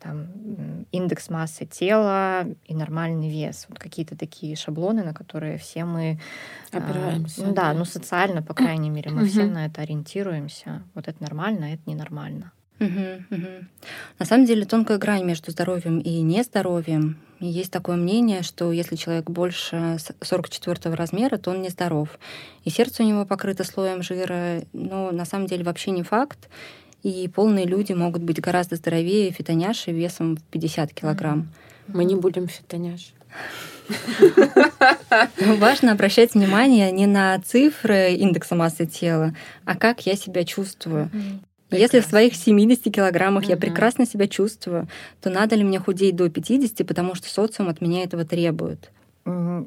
Там 0.00 0.84
индекс 0.90 1.30
массы 1.30 1.66
тела 1.66 2.44
и 2.66 2.74
нормальный 2.74 3.30
вес. 3.30 3.66
Вот 3.68 3.78
какие-то 3.78 4.16
такие 4.16 4.56
шаблоны, 4.56 5.04
на 5.04 5.14
которые 5.14 5.58
все 5.58 5.84
мы... 5.84 6.18
А, 6.72 6.78
Опираемся. 6.78 7.42
А, 7.42 7.46
ну 7.46 7.54
да, 7.54 7.72
ну 7.72 7.84
социально, 7.84 8.42
по 8.42 8.52
крайней 8.52 8.90
мере, 8.90 9.12
мы 9.12 9.26
все 9.26 9.44
на 9.44 9.66
это 9.66 9.82
ориентируемся. 9.82 10.82
Вот 10.94 11.06
это 11.06 11.22
нормально, 11.22 11.66
а 11.66 11.68
это 11.70 11.82
ненормально. 11.86 12.52
Угу, 12.80 13.24
угу. 13.30 13.48
На 14.18 14.26
самом 14.26 14.46
деле 14.46 14.64
тонкая 14.64 14.98
грань 14.98 15.24
между 15.24 15.50
здоровьем 15.52 16.00
и 16.00 16.20
нездоровьем. 16.22 17.18
И 17.40 17.46
есть 17.46 17.70
такое 17.70 17.96
мнение, 17.96 18.42
что 18.42 18.72
если 18.72 18.96
человек 18.96 19.30
больше 19.30 19.98
44 20.20 20.94
размера, 20.94 21.36
то 21.36 21.50
он 21.50 21.62
нездоров. 21.62 22.18
И 22.64 22.70
сердце 22.70 23.02
у 23.02 23.06
него 23.06 23.24
покрыто 23.24 23.64
слоем 23.64 24.02
жира. 24.02 24.62
Но 24.72 25.12
на 25.12 25.24
самом 25.24 25.46
деле 25.46 25.64
вообще 25.64 25.90
не 25.90 26.02
факт. 26.02 26.48
И 27.02 27.28
полные 27.28 27.66
люди 27.66 27.92
могут 27.92 28.22
быть 28.22 28.40
гораздо 28.40 28.76
здоровее 28.76 29.30
фитоняши 29.30 29.92
весом 29.92 30.36
в 30.36 30.42
50 30.44 30.92
килограмм. 30.94 31.48
Мы 31.86 32.04
не 32.04 32.14
будем 32.14 32.48
фитоняши. 32.48 33.12
Важно 35.58 35.92
обращать 35.92 36.34
внимание 36.34 36.90
не 36.90 37.06
на 37.06 37.38
цифры 37.40 38.14
индекса 38.14 38.54
массы 38.54 38.86
тела, 38.86 39.34
а 39.66 39.76
как 39.76 40.06
я 40.06 40.16
себя 40.16 40.44
чувствую. 40.44 41.10
Прекрасно. 41.74 41.96
Если 41.96 42.06
в 42.06 42.10
своих 42.10 42.34
70 42.34 42.94
килограммах 42.94 43.44
угу. 43.44 43.50
я 43.50 43.56
прекрасно 43.56 44.06
себя 44.06 44.28
чувствую, 44.28 44.88
то 45.20 45.30
надо 45.30 45.56
ли 45.56 45.64
мне 45.64 45.78
худеть 45.78 46.16
до 46.16 46.28
50, 46.28 46.86
потому 46.86 47.14
что 47.14 47.28
социум 47.28 47.68
от 47.68 47.80
меня 47.80 48.02
этого 48.04 48.24
требует? 48.24 48.90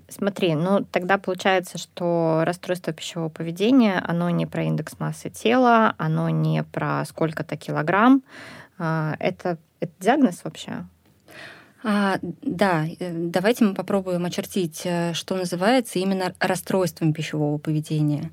Смотри, 0.08 0.54
ну 0.54 0.86
тогда 0.92 1.18
получается, 1.18 1.80
что 1.80 2.44
расстройство 2.46 2.94
пищевого 2.94 3.30
поведения, 3.30 4.04
оно 4.08 4.30
не 4.30 4.46
про 4.46 4.64
индекс 4.64 5.00
массы 5.00 5.32
тела, 5.32 5.96
оно 5.98 6.30
не 6.30 6.64
про 6.64 7.04
сколько-то 7.06 7.58
килограмм. 7.58 8.22
А, 8.78 9.16
это, 9.20 9.58
это 9.80 9.92
диагноз 10.00 10.42
вообще? 10.44 10.86
А, 11.84 12.20
да, 12.22 12.86
э, 13.00 13.12
давайте 13.14 13.66
мы 13.66 13.74
попробуем 13.74 14.26
очертить, 14.26 14.82
э, 14.84 15.14
что 15.14 15.36
называется 15.36 15.98
именно 16.00 16.34
расстройством 16.40 17.14
пищевого 17.14 17.58
поведения. 17.58 18.32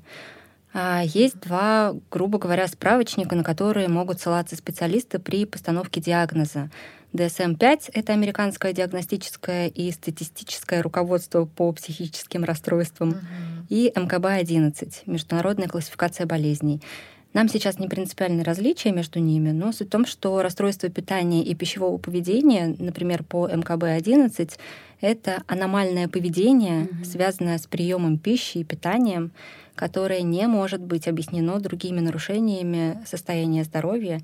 А, 0.77 1.03
есть 1.05 1.39
два, 1.39 1.95
грубо 2.11 2.37
говоря, 2.37 2.67
справочника, 2.67 3.33
на 3.35 3.45
которые 3.45 3.87
могут 3.87 4.19
ссылаться 4.19 4.57
специалисты 4.57 5.19
при 5.19 5.45
постановке 5.45 6.01
диагноза. 6.01 6.69
DSM-5— 7.13 7.91
это 7.93 8.11
американское 8.11 8.73
диагностическое 8.73 9.67
и 9.67 9.89
статистическое 9.91 10.81
руководство 10.81 11.45
по 11.45 11.71
психическим 11.71 12.43
расстройствам, 12.43 13.11
mm-hmm. 13.11 13.65
и 13.69 13.93
МКБ-11— 13.95 15.03
международная 15.05 15.69
классификация 15.69 16.25
болезней. 16.25 16.81
Нам 17.35 17.49
сейчас 17.49 17.79
не 17.79 17.89
принципиальные 17.89 18.45
различия 18.45 18.93
между 18.93 19.19
ними, 19.19 19.51
но 19.51 19.73
суть 19.73 19.89
в 19.89 19.91
том, 19.91 20.05
что 20.05 20.41
расстройство 20.41 20.87
питания 20.87 21.43
и 21.43 21.53
пищевого 21.53 21.97
поведения, 21.97 22.73
например, 22.79 23.23
по 23.23 23.49
МКБ-11, 23.49 24.53
это 25.01 25.43
аномальное 25.45 26.07
поведение, 26.07 26.83
mm-hmm. 26.83 27.03
связанное 27.03 27.57
с 27.57 27.67
приемом 27.67 28.19
пищи 28.19 28.59
и 28.59 28.63
питанием, 28.63 29.33
которое 29.75 30.21
не 30.21 30.47
может 30.47 30.79
быть 30.79 31.09
объяснено 31.09 31.59
другими 31.59 31.99
нарушениями 31.99 33.03
состояния 33.05 33.65
здоровья, 33.65 34.21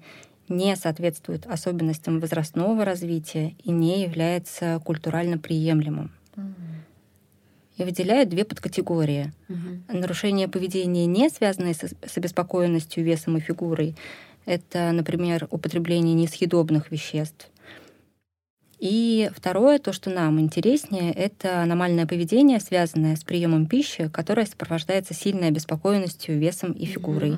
не 0.48 0.74
соответствует 0.78 1.46
особенностям 1.48 2.22
возрастного 2.22 2.86
развития 2.86 3.56
и 3.62 3.72
не 3.72 4.04
является 4.04 4.82
культурально 4.86 5.38
приемлемым. 5.38 6.12
И 7.78 7.84
выделяют 7.84 8.30
две 8.30 8.44
подкатегории. 8.44 9.32
Угу. 9.50 9.98
Нарушение 10.00 10.48
поведения, 10.48 11.06
не 11.06 11.30
связанные 11.30 11.74
с, 11.74 11.84
с 12.06 12.18
обеспокоенностью 12.18 13.04
весом 13.04 13.38
и 13.38 13.40
фигурой, 13.40 13.96
это, 14.46 14.92
например, 14.92 15.48
употребление 15.52 16.14
несъедобных 16.16 16.92
веществ, 16.92 17.52
и 18.82 19.30
второе, 19.36 19.78
то, 19.78 19.94
что 19.94 20.10
нам 20.10 20.40
интереснее, 20.40 21.14
это 21.14 21.62
аномальное 21.62 22.08
поведение, 22.08 22.60
связанное 22.60 23.16
с 23.16 23.24
приемом 23.24 23.68
пищи, 23.68 24.10
которое 24.12 24.48
сопровождается 24.48 25.14
сильной 25.14 25.50
обеспокоенностью 25.50 26.40
весом 26.40 26.72
и 26.72 26.86
фигурой. 26.86 27.38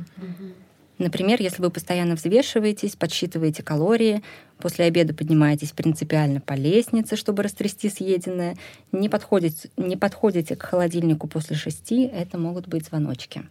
Например, 1.03 1.41
если 1.41 1.61
вы 1.61 1.69
постоянно 1.69 2.15
взвешиваетесь, 2.15 2.95
подсчитываете 2.95 3.61
калории, 3.61 4.23
после 4.57 4.85
обеда 4.85 5.13
поднимаетесь 5.13 5.73
принципиально 5.73 6.39
по 6.39 6.53
лестнице, 6.53 7.17
чтобы 7.17 7.43
растрясти 7.43 7.89
съеденное, 7.89 8.55
не 8.93 9.09
подходите, 9.09 9.69
не 9.75 9.97
подходите 9.97 10.55
к 10.55 10.63
холодильнику 10.63 11.27
после 11.27 11.57
шести, 11.57 12.05
это 12.05 12.37
могут 12.37 12.69
быть 12.69 12.85
звоночки. 12.85 13.43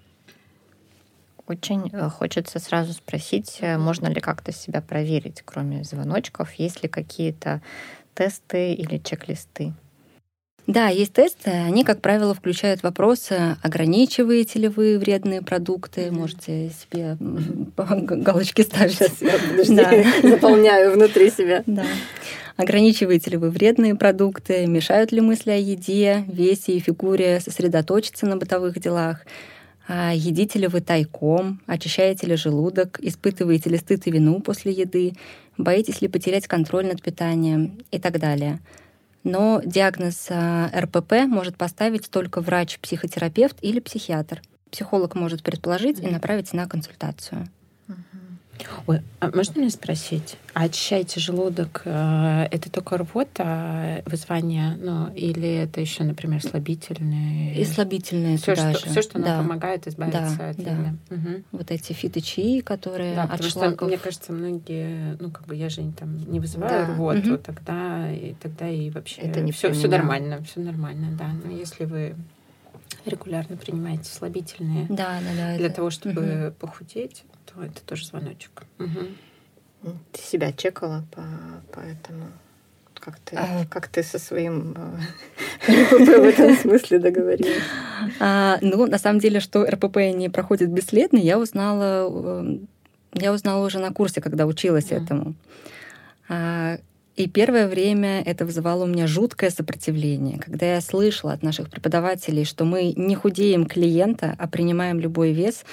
Очень 1.47 1.91
э, 1.93 2.09
хочется 2.09 2.59
сразу 2.59 2.95
спросить, 2.95 3.59
э, 3.61 3.77
можно 3.77 4.07
ли 4.07 4.23
как-то 4.23 4.51
себя 4.51 4.81
проверить, 4.81 5.43
кроме 5.45 5.85
звоночков, 5.85 6.55
есть 6.55 6.83
ли 6.83 6.89
какие-то 6.89 7.61
тесты 8.15 8.73
или 8.73 8.97
чек-листы? 8.97 9.75
Да, 10.67 10.89
есть 10.89 11.13
тесты. 11.13 11.51
Они, 11.51 11.83
как 11.83 12.01
правило, 12.01 12.35
включают 12.35 12.83
вопросы, 12.83 13.57
ограничиваете 13.63 14.61
ли 14.61 14.69
вы 14.69 14.99
вредные 14.99 15.43
продукты, 15.43 16.13
можете 16.13 16.71
себе 16.71 17.17
галочки 17.19 18.63
ставить. 18.63 18.95
Сейчас 18.95 19.21
я, 19.21 19.39
подожди, 19.39 19.75
да. 19.75 20.29
заполняю 20.31 20.93
внутри 20.93 21.31
себя. 21.31 21.65
Да. 21.67 21.85
Ограничиваете 22.57 23.31
ли 23.31 23.37
вы 23.39 23.51
вредные 23.51 23.97
продукты, 23.97 24.67
мешают 24.67 25.11
ли 25.11 25.21
мысли 25.21 25.51
о 25.51 25.57
еде, 25.57 26.25
весе 26.29 26.75
и 26.75 26.81
фигуре 26.81 27.41
сосредоточиться 27.41 28.27
на 28.27 28.37
бытовых 28.37 28.79
делах, 28.79 29.27
а 29.89 30.13
едите 30.15 30.61
ли 30.61 30.69
вы 30.69 30.81
тайком, 30.81 31.61
очищаете 31.67 32.29
ли 32.29 32.37
желудок, 32.37 33.01
испытываете 33.01 33.69
ли 33.69 33.79
стыд 33.79 34.07
и 34.07 34.13
вину 34.13 34.41
после 34.41 34.71
еды, 34.71 35.15
боитесь 35.59 36.03
ли 36.03 36.09
потерять 36.09 36.47
контроль 36.47 36.87
над 36.87 37.03
питанием 37.03 37.81
и 37.91 37.99
так 37.99 38.21
далее– 38.21 38.61
но 39.25 39.61
диагноз 39.65 40.27
а, 40.31 40.71
РПП 40.75 41.27
может 41.27 41.57
поставить 41.57 42.11
только 42.11 42.41
врач-психотерапевт 42.41 43.57
или 43.61 43.81
психиатр. 43.81 44.43
Психолог 44.71 45.15
может 45.15 45.43
предположить 45.43 46.01
и 46.01 46.07
направить 46.07 46.53
на 46.53 46.67
консультацию. 46.67 47.49
Ой, 48.87 49.01
а 49.21 49.31
можно 49.35 49.61
мне 49.61 49.71
спросить, 49.71 50.37
а 50.55 50.65
очищаете 50.65 51.21
желудок, 51.21 51.83
э, 51.85 52.49
это 52.51 52.71
только 52.71 52.99
рвота, 52.99 54.03
вызвание, 54.07 54.77
ну, 54.77 55.13
или 55.15 55.49
это 55.49 55.81
еще, 55.81 56.05
например, 56.05 56.43
слабительные? 56.43 57.55
И 57.57 57.65
слабительные 57.65 58.37
все, 58.37 58.55
туда 58.55 58.75
что, 58.75 58.87
же. 58.87 58.91
Все, 58.93 59.03
что 59.03 59.19
да. 59.19 59.37
нам 59.37 59.47
помогает 59.47 59.87
избавиться 59.87 60.37
да, 60.39 60.51
от 60.51 60.57
да. 60.57 60.95
Угу. 61.11 61.43
Вот 61.53 61.71
эти 61.71 61.93
фиточаи, 61.93 62.61
которые 62.61 63.15
да, 63.15 63.25
от 63.25 63.31
потому 63.31 63.51
шлаков. 63.51 63.75
что, 63.75 63.85
мне 63.87 63.99
кажется, 63.99 64.33
многие, 64.33 65.17
ну, 65.21 65.31
как 65.31 65.47
бы 65.47 65.57
я 65.57 65.69
же 65.69 65.83
там 65.99 66.17
не 66.31 66.39
вызываю 66.39 66.87
да. 66.87 66.95
рвоту, 66.95 67.35
угу. 67.35 67.39
тогда, 67.39 68.13
и, 68.13 68.35
тогда 68.35 68.69
и 68.69 68.91
вообще 68.91 69.23
это 69.23 69.41
не 69.41 69.53
все, 69.53 69.73
все 69.73 69.89
нормально, 69.89 70.43
все 70.45 70.61
нормально, 70.61 71.17
да. 71.19 71.31
Но 71.45 71.51
если 71.51 71.85
вы 71.85 72.15
регулярно 73.05 73.57
принимаете 73.57 74.05
слабительные 74.05 74.87
да, 74.89 75.21
да, 75.21 75.35
да, 75.37 75.57
для 75.57 75.67
это... 75.67 75.77
того, 75.77 75.91
чтобы 75.91 76.47
угу. 76.47 76.55
похудеть, 76.59 77.25
то 77.47 77.63
это 77.63 77.83
тоже 77.83 78.07
звоночек. 78.07 78.65
Угу. 78.79 79.93
Ты 80.13 80.21
себя 80.21 80.53
чекала 80.53 81.05
по, 81.11 81.25
по 81.73 81.81
этому? 81.81 82.27
Как 82.95 83.19
ты, 83.19 83.37
а... 83.37 83.67
как 83.69 83.89
ты 83.89 84.05
со 84.05 84.19
своим 84.21 84.77
РПП 85.69 85.99
в 85.99 86.25
этом 86.25 86.57
смысле 86.57 87.01
договорилась? 87.01 87.63
А, 88.21 88.59
ну, 88.61 88.87
на 88.87 88.99
самом 88.99 89.19
деле, 89.19 89.41
что 89.41 89.65
РПП 89.65 89.97
не 90.15 90.29
проходит 90.29 90.71
бесследно, 90.71 91.19
я 91.19 91.41
узнала, 91.41 92.45
э, 92.45 92.59
я 93.15 93.33
узнала 93.33 93.67
уже 93.67 93.81
на 93.81 93.93
курсе, 93.93 94.21
когда 94.21 94.47
училась 94.47 94.93
этому. 94.93 95.35
И 97.23 97.29
первое 97.29 97.69
время 97.69 98.21
это 98.21 98.45
вызывало 98.45 98.83
у 98.83 98.89
меня 98.89 99.07
жуткое 99.07 99.51
сопротивление, 99.51 100.41
когда 100.41 100.75
я 100.75 100.81
слышала 100.81 101.33
от 101.33 101.45
наших 101.45 101.71
преподавателей, 101.71 102.45
что 102.45 102.65
мы 102.65 102.93
не 102.97 103.15
худеем 103.15 103.65
клиента, 103.65 104.35
а 104.41 104.49
принимаем 104.49 104.99
любой 104.99 105.31
вес, 105.31 105.65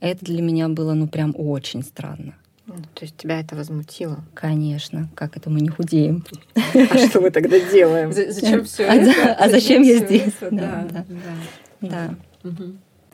это 0.00 0.24
для 0.24 0.40
меня 0.40 0.70
было 0.70 0.94
ну 0.94 1.06
прям 1.06 1.34
очень 1.36 1.82
странно. 1.82 2.32
Ну, 2.66 2.76
то 2.94 3.02
есть 3.02 3.18
тебя 3.18 3.38
это 3.38 3.54
возмутило? 3.54 4.24
Конечно. 4.32 5.10
Как 5.14 5.36
это 5.36 5.50
мы 5.50 5.60
не 5.60 5.68
худеем? 5.68 6.24
А 6.54 6.96
что 7.06 7.20
мы 7.20 7.30
тогда 7.30 7.60
делаем? 7.60 8.10
Зачем 8.10 8.64
все 8.64 8.86
а 8.86 8.94
это? 8.94 9.34
А 9.34 9.50
зачем 9.50 9.82
я 9.82 9.98
здесь? 9.98 10.32
Да, 10.50 10.88
да. 11.82 12.14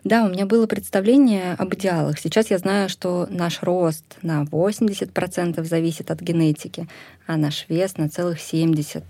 Да. 0.05 0.25
У 0.25 0.29
меня 0.29 0.47
было 0.47 0.67
представление 0.67 1.55
об 1.55 1.75
идеалах. 1.75 2.19
Сейчас 2.19 2.51
я 2.51 2.59
знаю, 2.59 2.89
что 2.89 3.27
наш 3.31 3.63
рост 3.63 4.05
на 4.23 4.45
80% 4.45 5.65
зависит 5.65 6.11
от 6.11 6.21
генетики, 6.21 6.89
а 7.27 7.37
наш 7.37 7.67
вес 7.69 7.97
на 7.97 8.09
целых 8.09 8.39
70%. 8.39 9.03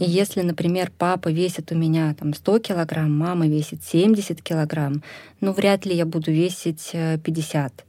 И 0.00 0.04
если, 0.04 0.40
например, 0.40 0.90
папа 0.96 1.28
весит 1.28 1.70
у 1.70 1.76
меня 1.76 2.14
там 2.18 2.34
100 2.34 2.58
килограмм, 2.58 3.16
мама 3.16 3.46
весит 3.46 3.84
70 3.84 4.42
килограмм, 4.42 5.02
ну 5.40 5.52
вряд 5.52 5.86
ли 5.86 5.94
я 5.94 6.06
буду 6.06 6.32
весить 6.32 6.90
50. 6.92 7.84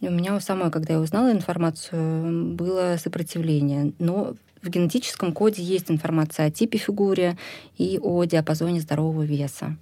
И 0.00 0.06
у 0.06 0.10
меня 0.10 0.36
у 0.36 0.40
самой, 0.40 0.70
когда 0.70 0.94
я 0.94 1.00
узнала 1.00 1.32
информацию, 1.32 2.54
было 2.54 2.96
сопротивление. 2.98 3.92
Но 3.98 4.34
в 4.62 4.68
генетическом 4.68 5.32
коде 5.32 5.62
есть 5.62 5.90
информация 5.90 6.46
о 6.46 6.50
типе 6.50 6.78
фигуры 6.78 7.36
и 7.76 7.98
о 8.02 8.24
диапазоне 8.24 8.80
здорового 8.80 9.22
веса. 9.22 9.76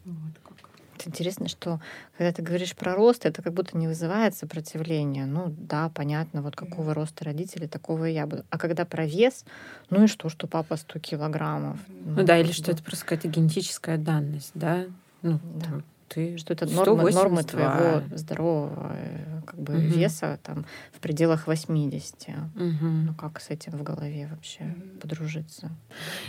Это 0.99 1.11
интересно, 1.11 1.47
что 1.49 1.81
когда 2.17 2.33
ты 2.33 2.43
говоришь 2.43 2.75
про 2.75 2.95
рост, 2.95 3.27
это 3.27 3.43
как 3.43 3.53
будто 3.53 3.77
не 3.77 3.87
вызывает 3.87 4.35
сопротивления. 4.35 5.27
Ну 5.27 5.55
да, 5.59 5.91
понятно, 5.91 6.41
вот 6.43 6.57
какого 6.57 6.95
роста 6.95 7.25
родители, 7.25 7.67
такого 7.67 8.09
и 8.09 8.15
я 8.15 8.27
буду. 8.27 8.45
А 8.51 8.59
когда 8.59 8.85
про 8.87 9.05
вес, 9.05 9.45
ну 9.91 10.05
и 10.05 10.07
что, 10.07 10.29
что 10.31 10.47
папа 10.47 10.77
100 10.77 10.99
килограммов? 11.01 11.79
Ну, 11.89 12.17
ну 12.17 12.25
да, 12.25 12.39
или 12.39 12.53
что 12.53 12.71
это 12.71 12.83
просто 12.83 13.05
какая-то 13.05 13.29
генетическая 13.29 13.99
данность, 13.99 14.53
да? 14.55 14.87
Ну, 15.23 15.39
да. 15.55 15.67
там, 15.67 15.85
ты 16.09 16.37
что 16.39 16.53
это 16.53 16.67
нормы, 16.67 17.11
нормы 17.11 17.43
твоего 17.43 18.03
здорового 18.15 18.93
э, 18.95 19.41
как 19.47 19.59
бы, 19.61 19.75
угу. 19.75 19.81
веса 19.81 20.39
там, 20.43 20.65
в 20.93 21.01
пределах 21.01 21.47
80. 21.47 22.29
Угу. 22.29 22.87
Ну 22.87 23.15
как 23.15 23.41
с 23.41 23.51
этим 23.51 23.73
в 23.73 23.83
голове 23.83 24.29
вообще 24.31 24.75
подружиться? 25.01 25.71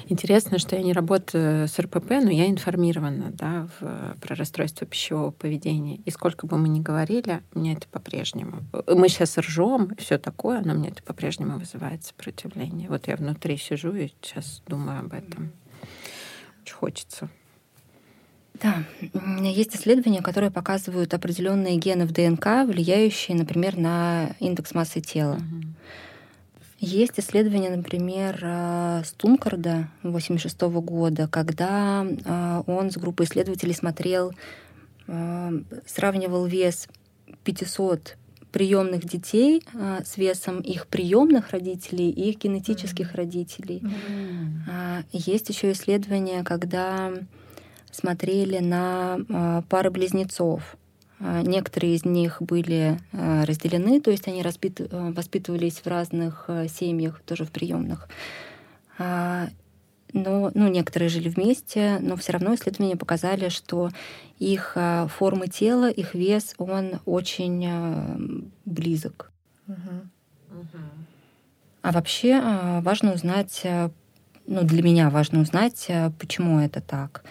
Интересно, 0.07 0.59
что 0.59 0.75
я 0.75 0.83
не 0.83 0.93
работаю 0.93 1.67
с 1.67 1.77
РПП, 1.79 2.09
но 2.23 2.29
я 2.29 2.47
информирована 2.47 3.31
да, 3.31 3.67
в, 3.79 4.17
про 4.19 4.35
расстройство 4.35 4.85
пищевого 4.85 5.31
поведения. 5.31 5.97
И 5.97 6.11
сколько 6.11 6.47
бы 6.47 6.57
мы 6.57 6.69
ни 6.69 6.79
говорили, 6.79 7.41
мне 7.53 7.73
это 7.73 7.87
по-прежнему. 7.87 8.63
Мы 8.87 9.09
сейчас 9.09 9.37
ржем, 9.37 9.95
все 9.97 10.17
такое, 10.17 10.61
но 10.61 10.73
мне 10.73 10.89
это 10.89 11.03
по-прежнему 11.03 11.59
вызывает 11.59 12.03
сопротивление. 12.03 12.89
Вот 12.89 13.07
я 13.07 13.15
внутри 13.15 13.57
сижу 13.57 13.93
и 13.93 14.07
сейчас 14.21 14.61
думаю 14.67 14.99
об 14.99 15.13
этом. 15.13 15.51
Очень 16.61 16.75
хочется. 16.75 17.29
Да, 18.61 18.83
есть 19.41 19.75
исследования, 19.75 20.21
которые 20.21 20.51
показывают 20.51 21.13
определенные 21.13 21.77
гены 21.77 22.05
в 22.05 22.11
ДНК, 22.11 22.65
влияющие, 22.65 23.37
например, 23.37 23.77
на 23.77 24.35
индекс 24.39 24.73
массы 24.73 24.99
тела. 25.01 25.35
Угу. 25.35 25.67
Есть 26.79 27.19
исследование, 27.19 27.75
например, 27.75 28.39
э, 28.39 29.01
Стункарда 29.03 29.89
1986 30.03 30.61
года, 30.85 31.27
когда 31.27 32.05
э, 32.05 32.63
он 32.67 32.91
с 32.91 32.97
группой 32.97 33.25
исследователей 33.25 33.73
смотрел, 33.73 34.31
э, 35.07 35.61
сравнивал 35.87 36.45
вес 36.45 36.87
500 37.43 38.15
приемных 38.51 39.05
детей 39.05 39.61
с 39.73 40.17
весом 40.17 40.61
их 40.61 40.87
приемных 40.87 41.51
родителей 41.51 42.09
и 42.09 42.29
их 42.29 42.39
генетических 42.39 43.11
mm-hmm. 43.11 43.17
родителей. 43.17 43.83
Mm-hmm. 43.83 45.03
Есть 45.11 45.49
еще 45.49 45.71
исследование, 45.73 46.43
когда 46.43 47.11
смотрели 47.97 48.59
на 48.59 49.19
а, 49.29 49.61
пары 49.63 49.89
близнецов. 49.89 50.77
А, 51.19 51.41
некоторые 51.41 51.95
из 51.95 52.05
них 52.05 52.41
были 52.41 52.99
а, 53.11 53.45
разделены, 53.45 53.99
то 53.99 54.11
есть 54.11 54.27
они 54.27 54.43
воспитывались 54.43 55.79
в 55.79 55.87
разных 55.87 56.49
семьях, 56.69 57.21
тоже 57.25 57.45
в 57.45 57.51
приемных. 57.51 58.07
Но, 60.13 60.51
ну, 60.53 60.69
некоторые 60.69 61.09
жили 61.09 61.27
вместе, 61.27 61.99
но 61.99 62.15
все 62.15 62.31
равно 62.31 62.55
исследования 62.55 62.95
показали, 62.95 63.49
что 63.49 63.89
их 64.39 64.77
формы 65.09 65.47
тела, 65.47 65.91
их 65.91 66.15
вес, 66.15 66.55
он 66.57 67.01
очень 67.05 68.49
близок. 68.63 69.31
Угу. 69.67 70.55
А 71.81 71.91
вообще 71.91 72.39
важно 72.81 73.13
узнать, 73.13 73.63
ну, 74.47 74.63
для 74.63 74.81
меня 74.81 75.09
важно 75.09 75.41
узнать, 75.41 75.91
почему 76.17 76.61
это 76.61 76.79
так. 76.79 77.23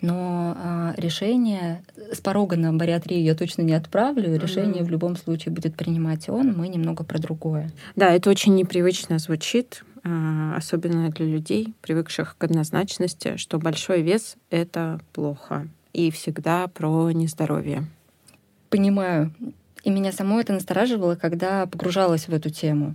Но 0.00 0.54
а, 0.56 0.94
решение 0.96 1.82
с 2.12 2.20
порога 2.20 2.56
на 2.56 2.72
бариатрию 2.72 3.22
я 3.22 3.34
точно 3.34 3.62
не 3.62 3.74
отправлю. 3.74 4.38
Решение 4.38 4.82
mm-hmm. 4.82 4.86
в 4.86 4.90
любом 4.90 5.16
случае 5.16 5.52
будет 5.52 5.74
принимать 5.74 6.28
он. 6.28 6.52
Мы 6.56 6.68
немного 6.68 7.02
про 7.02 7.18
другое. 7.18 7.70
Да, 7.96 8.10
это 8.10 8.30
очень 8.30 8.54
непривычно 8.54 9.18
звучит, 9.18 9.82
а, 10.04 10.54
особенно 10.56 11.10
для 11.10 11.26
людей, 11.26 11.74
привыкших 11.82 12.36
к 12.38 12.44
однозначности, 12.44 13.36
что 13.36 13.58
большой 13.58 14.02
вес— 14.02 14.36
это 14.50 15.00
плохо. 15.12 15.66
И 15.92 16.10
всегда 16.10 16.68
про 16.68 17.10
нездоровье. 17.10 17.84
Понимаю. 18.70 19.32
И 19.82 19.90
меня 19.90 20.12
само 20.12 20.40
это 20.40 20.52
настораживало, 20.52 21.16
когда 21.16 21.66
погружалась 21.66 22.28
в 22.28 22.34
эту 22.34 22.50
тему. 22.50 22.94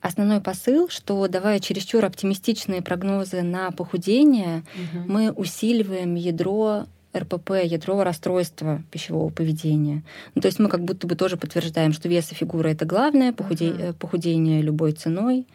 Основной 0.00 0.40
посыл, 0.40 0.88
что 0.88 1.26
давая 1.26 1.58
чересчур 1.58 2.04
оптимистичные 2.04 2.82
прогнозы 2.82 3.42
на 3.42 3.72
похудение, 3.72 4.62
угу. 4.74 5.04
мы 5.12 5.32
усиливаем 5.32 6.14
ядро 6.14 6.86
РПП, 7.16 7.64
ядро 7.64 8.04
расстройства 8.04 8.82
пищевого 8.90 9.30
поведения. 9.30 10.04
Ну, 10.34 10.42
то 10.42 10.46
есть 10.46 10.60
мы 10.60 10.68
как 10.68 10.84
будто 10.84 11.06
бы 11.06 11.16
тоже 11.16 11.36
подтверждаем, 11.36 11.92
что 11.92 12.08
вес 12.08 12.30
и 12.30 12.34
фигура 12.34 12.68
это 12.68 12.84
главное, 12.84 13.32
похуде... 13.32 13.70
uh 13.70 13.92
похудение 13.94 14.62
любой 14.62 14.92
ценой. 14.92 15.46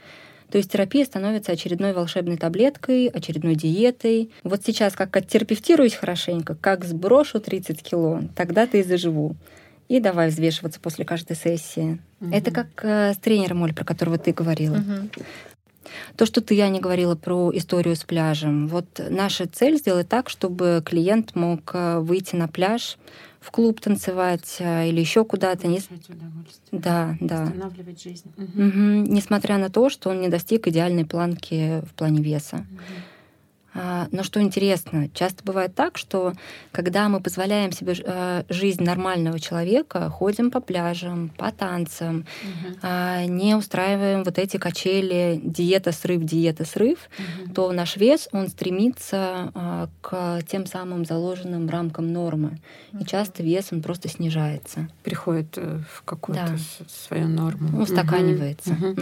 То 0.52 0.58
есть 0.58 0.72
терапия 0.72 1.06
становится 1.06 1.52
очередной 1.52 1.94
волшебной 1.94 2.38
таблеткой, 2.38 3.08
очередной 3.08 3.56
диетой. 3.56 4.30
Вот 4.44 4.62
сейчас 4.66 4.94
как 4.94 5.16
оттерапевтируюсь 5.16 5.96
хорошенько, 5.96 6.56
как 6.56 6.86
сброшу 6.86 7.40
30 7.40 7.82
кило, 7.82 8.22
тогда-то 8.36 8.78
и 8.78 8.84
заживу 8.84 9.36
и 9.88 10.00
давай 10.00 10.30
взвешиваться 10.30 10.80
после 10.80 11.06
каждой 11.06 11.36
сессии. 11.36 12.00
Угу. 12.24 12.34
Это 12.34 12.52
как 12.52 12.68
э, 12.84 13.14
с 13.14 13.18
тренером, 13.18 13.62
Оль, 13.64 13.74
про 13.74 13.84
которого 13.84 14.18
ты 14.18 14.32
говорила. 14.32 14.78
Угу. 14.78 15.24
То, 16.16 16.26
что 16.26 16.42
ты, 16.42 16.56
я 16.56 16.70
не 16.70 16.80
говорила 16.80 17.16
про 17.16 17.52
историю 17.54 17.96
с 17.96 18.04
пляжем. 18.04 18.68
Вот 18.68 18.86
наша 19.10 19.48
цель 19.48 19.78
сделать 19.78 20.08
так, 20.08 20.30
чтобы 20.30 20.82
клиент 20.86 21.36
мог 21.36 21.72
э, 21.74 22.00
выйти 22.00 22.36
на 22.36 22.48
пляж, 22.48 22.98
в 23.42 23.52
клуб 23.52 23.82
танцевать 23.82 24.56
э, 24.60 24.88
или 24.88 25.02
еще 25.02 25.26
куда-то. 25.26 25.68
Не... 25.68 25.82
Да, 26.72 27.18
да. 27.20 27.44
Восстанавливать 27.44 28.02
жизнь. 28.02 28.32
Угу. 28.38 28.44
Угу. 28.46 29.14
Несмотря 29.14 29.58
на 29.58 29.70
то, 29.70 29.90
что 29.90 30.10
он 30.10 30.22
не 30.22 30.30
достиг 30.30 30.68
идеальной 30.68 31.06
планки 31.06 31.82
в 31.82 31.94
плане 31.94 32.22
веса. 32.24 32.58
Угу. 32.58 33.13
А, 33.74 34.08
но 34.12 34.24
что 34.24 34.42
интересно, 34.42 35.10
часто 35.14 35.44
бывает 35.44 35.74
так, 35.76 35.98
что 35.98 36.34
когда 36.72 37.10
мы 37.10 37.20
позволяем 37.20 37.72
себе 37.72 37.96
э, 37.98 38.44
жизнь 38.50 38.84
нормального 38.84 39.40
человека, 39.40 40.10
ходим 40.10 40.52
по 40.52 40.60
пляжам, 40.60 41.30
по 41.38 41.52
танцам, 41.52 42.26
угу. 42.44 42.88
не 43.28 43.56
устраиваем 43.56 44.24
вот 44.24 44.38
эти 44.38 44.58
качели 44.58 45.40
диета, 45.44 45.92
срыв, 45.92 46.24
диета, 46.24 46.66
срыв, 46.66 47.00
угу. 47.18 47.54
то 47.54 47.72
наш 47.72 47.98
вес, 47.98 48.30
он 48.32 48.48
стремится 48.48 49.52
а, 49.54 49.90
к 50.02 50.42
тем 50.48 50.66
самым 50.66 51.06
заложенным 51.06 51.70
рамкам 51.70 52.12
нормы. 52.12 52.60
Угу. 52.92 53.04
И 53.04 53.06
часто 53.06 53.44
вес, 53.44 53.70
он 53.72 53.82
просто 53.82 54.10
снижается. 54.10 54.88
Приходит 55.04 55.58
э, 55.58 55.80
в 55.90 56.04
какую-то 56.04 56.48
да. 56.48 56.86
свою 56.88 57.28
норму. 57.28 57.82
Устаканивается. 57.82 58.72
Угу. 58.72 58.88
Угу. 58.88 59.02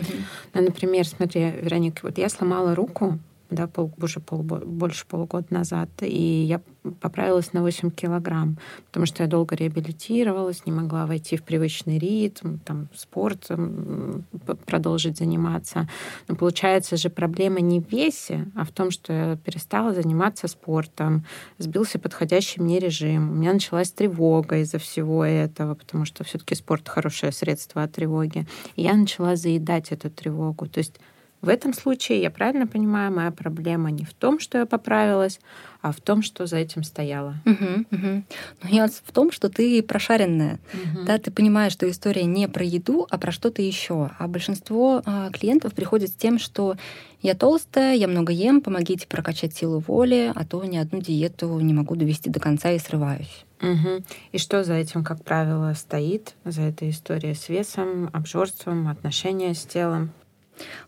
Ну, 0.53 0.61
например, 0.61 1.07
смотри, 1.07 1.51
Вероника, 1.61 1.99
вот 2.03 2.17
я 2.17 2.29
сломала 2.29 2.75
руку, 2.75 3.19
да, 3.51 3.67
пол, 3.67 3.93
уже 4.01 4.19
пол, 4.19 4.41
больше 4.41 5.05
полугода 5.05 5.47
назад, 5.49 5.89
и 6.01 6.43
я 6.43 6.61
поправилась 6.99 7.53
на 7.53 7.61
8 7.61 7.91
килограмм, 7.91 8.57
потому 8.87 9.05
что 9.05 9.23
я 9.23 9.29
долго 9.29 9.55
реабилитировалась, 9.55 10.65
не 10.65 10.71
могла 10.71 11.05
войти 11.05 11.37
в 11.37 11.43
привычный 11.43 11.99
ритм, 11.99 12.57
там, 12.65 12.87
спортом 12.95 14.25
продолжить 14.65 15.17
заниматься. 15.17 15.87
Но 16.27 16.35
получается 16.35 16.97
же 16.97 17.09
проблема 17.09 17.59
не 17.59 17.81
в 17.81 17.91
весе, 17.91 18.47
а 18.55 18.63
в 18.63 18.71
том, 18.71 18.89
что 18.89 19.13
я 19.13 19.35
перестала 19.35 19.93
заниматься 19.93 20.47
спортом, 20.47 21.25
сбился 21.57 21.99
подходящий 21.99 22.61
мне 22.61 22.79
режим. 22.79 23.31
У 23.31 23.35
меня 23.35 23.53
началась 23.53 23.91
тревога 23.91 24.57
из-за 24.59 24.79
всего 24.79 25.23
этого, 25.23 25.75
потому 25.75 26.05
что 26.05 26.23
все 26.23 26.39
таки 26.39 26.55
спорт— 26.55 26.87
хорошее 26.89 27.31
средство 27.31 27.83
от 27.83 27.91
тревоги. 27.91 28.47
И 28.75 28.83
я 28.83 28.93
начала 28.93 29.35
заедать 29.35 29.91
эту 29.91 30.09
тревогу. 30.09 30.67
То 30.67 30.79
есть 30.79 30.99
в 31.41 31.49
этом 31.49 31.73
случае, 31.73 32.21
я 32.21 32.29
правильно 32.29 32.67
понимаю, 32.67 33.11
моя 33.11 33.31
проблема 33.31 33.89
не 33.89 34.05
в 34.05 34.13
том, 34.13 34.39
что 34.39 34.59
я 34.59 34.65
поправилась, 34.67 35.39
а 35.81 35.91
в 35.91 35.99
том, 35.99 36.21
что 36.21 36.45
за 36.45 36.57
этим 36.57 36.83
стояло. 36.83 37.35
Угу, 37.45 37.85
угу. 37.91 38.23
Но 38.69 38.87
в 38.87 39.11
том, 39.11 39.31
что 39.31 39.49
ты 39.49 39.81
прошаренная. 39.81 40.59
Угу. 40.73 41.05
Да, 41.05 41.17
ты 41.17 41.31
понимаешь, 41.31 41.73
что 41.73 41.89
история 41.89 42.25
не 42.25 42.47
про 42.47 42.63
еду, 42.63 43.07
а 43.09 43.17
про 43.17 43.31
что-то 43.31 43.63
еще. 43.63 44.11
А 44.19 44.27
большинство 44.27 45.01
а, 45.03 45.31
клиентов 45.31 45.73
приходит 45.73 46.09
с 46.09 46.13
тем, 46.13 46.37
что 46.37 46.75
я 47.23 47.33
толстая, 47.33 47.95
я 47.95 48.07
много 48.07 48.31
ем, 48.31 48.61
помогите 48.61 49.07
прокачать 49.07 49.55
силу 49.55 49.79
воли, 49.79 50.31
а 50.35 50.45
то 50.45 50.63
ни 50.63 50.77
одну 50.77 51.01
диету 51.01 51.59
не 51.59 51.73
могу 51.73 51.95
довести 51.95 52.29
до 52.29 52.39
конца 52.39 52.71
и 52.71 52.77
срываюсь. 52.77 53.45
Угу. 53.61 54.03
И 54.31 54.37
что 54.37 54.63
за 54.63 54.73
этим, 54.75 55.03
как 55.03 55.23
правило, 55.23 55.73
стоит, 55.73 56.35
за 56.45 56.61
этой 56.63 56.91
историей 56.91 57.33
с 57.33 57.49
весом, 57.49 58.09
обжорством, 58.13 58.87
отношения 58.87 59.53
с 59.55 59.65
телом? 59.65 60.11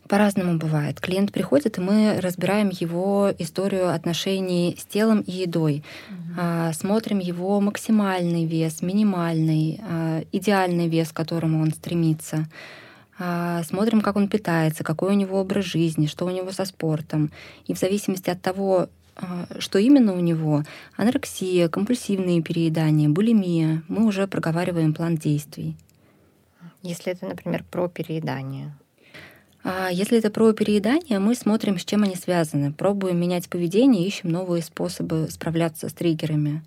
По-разному 0.08 0.58
бывает. 0.58 1.00
Клиент 1.00 1.32
приходит, 1.32 1.78
и 1.78 1.82
мы 1.82 2.20
разбираем 2.20 2.70
его 2.70 3.32
историю 3.38 3.94
отношений 3.94 4.76
с 4.80 4.86
телом 4.86 5.22
и 5.22 5.32
едой. 5.32 5.84
Угу. 6.10 6.74
Смотрим 6.74 7.20
его 7.20 7.62
максимальный 7.62 8.46
вес, 8.46 8.82
минимальный, 8.82 9.80
а, 9.82 10.24
идеальный 10.32 10.88
вес, 10.88 11.12
к 11.12 11.16
которому 11.16 11.62
он 11.62 11.72
стремится. 11.72 12.48
А, 13.20 13.64
смотрим, 13.64 14.02
как 14.02 14.16
он 14.16 14.28
питается, 14.28 14.84
какой 14.84 15.12
у 15.12 15.18
него 15.18 15.40
образ 15.40 15.66
жизни, 15.66 16.08
что 16.08 16.26
у 16.26 16.30
него 16.30 16.52
со 16.52 16.66
спортом. 16.66 17.32
И 17.68 17.74
в 17.74 17.80
зависимости 17.80 18.30
от 18.30 18.42
того, 18.42 18.90
что 19.60 19.78
именно 19.78 20.14
у 20.14 20.20
него, 20.20 20.64
анорексия, 20.98 21.70
компульсивные 21.70 22.42
переедания, 22.42 23.10
булимия, 23.10 23.84
мы 23.88 24.06
уже 24.06 24.28
проговариваем 24.28 24.94
план 24.94 25.18
действий. 25.18 25.76
Если 26.82 27.14
это, 27.14 27.28
например, 27.28 27.64
про 27.70 27.88
переедание, 27.88 28.74
а 29.64 29.90
если 29.90 30.18
это 30.18 30.30
про 30.30 30.52
переедание, 30.52 31.20
мы 31.20 31.36
смотрим, 31.36 31.80
с 31.80 31.86
чем 31.86 32.04
они 32.04 32.16
связаны, 32.16 32.74
пробуем 32.74 33.20
менять 33.20 33.48
поведение, 33.48 34.06
ищем 34.06 34.30
новые 34.30 34.62
способы 34.62 35.28
справляться 35.30 35.88
с 35.88 35.94
триггерами. 35.94 36.64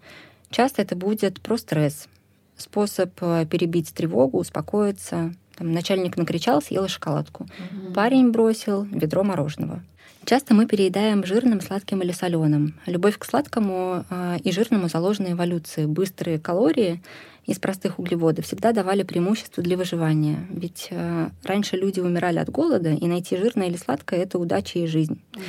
Часто 0.51 0.83
это 0.83 0.97
будет 0.97 1.41
про 1.41 1.59
стресс, 1.59 2.09
способ 2.57 3.11
э, 3.21 3.47
перебить 3.51 3.93
тревогу, 3.93 4.39
успокоиться. 4.39 5.35
Там, 5.57 5.73
начальник 5.73 6.17
накричал, 6.17 6.63
съел 6.63 6.89
шоколадку. 6.89 7.45
Угу. 7.45 7.93
Парень 7.93 8.31
бросил 8.31 8.85
ведро 8.85 9.25
мороженого. 9.25 9.83
Часто 10.25 10.55
мы 10.55 10.67
переедаем 10.67 11.25
жирным, 11.25 11.61
сладким 11.61 12.03
или 12.03 12.13
соленым. 12.13 12.75
Любовь 12.87 13.19
к 13.19 13.25
сладкому 13.25 14.05
э, 14.09 14.39
и 14.43 14.51
жирному 14.53 14.89
заложена 14.89 15.33
эволюцией. 15.33 15.87
Быстрые 15.87 16.39
калории 16.39 17.03
из 17.47 17.59
простых 17.59 17.99
углеводов 17.99 18.45
всегда 18.45 18.73
давали 18.73 19.03
преимущество 19.03 19.63
для 19.63 19.77
выживания. 19.77 20.47
Ведь 20.51 20.89
э, 20.91 21.29
раньше 21.45 21.77
люди 21.77 22.01
умирали 22.01 22.39
от 22.39 22.51
голода, 22.51 22.91
и 22.91 23.07
найти 23.07 23.37
жирное 23.37 23.69
или 23.69 23.77
сладкое— 23.77 24.21
это 24.23 24.39
удача 24.39 24.79
и 24.81 24.87
жизнь. 24.87 25.21
Mm-hmm. 25.33 25.41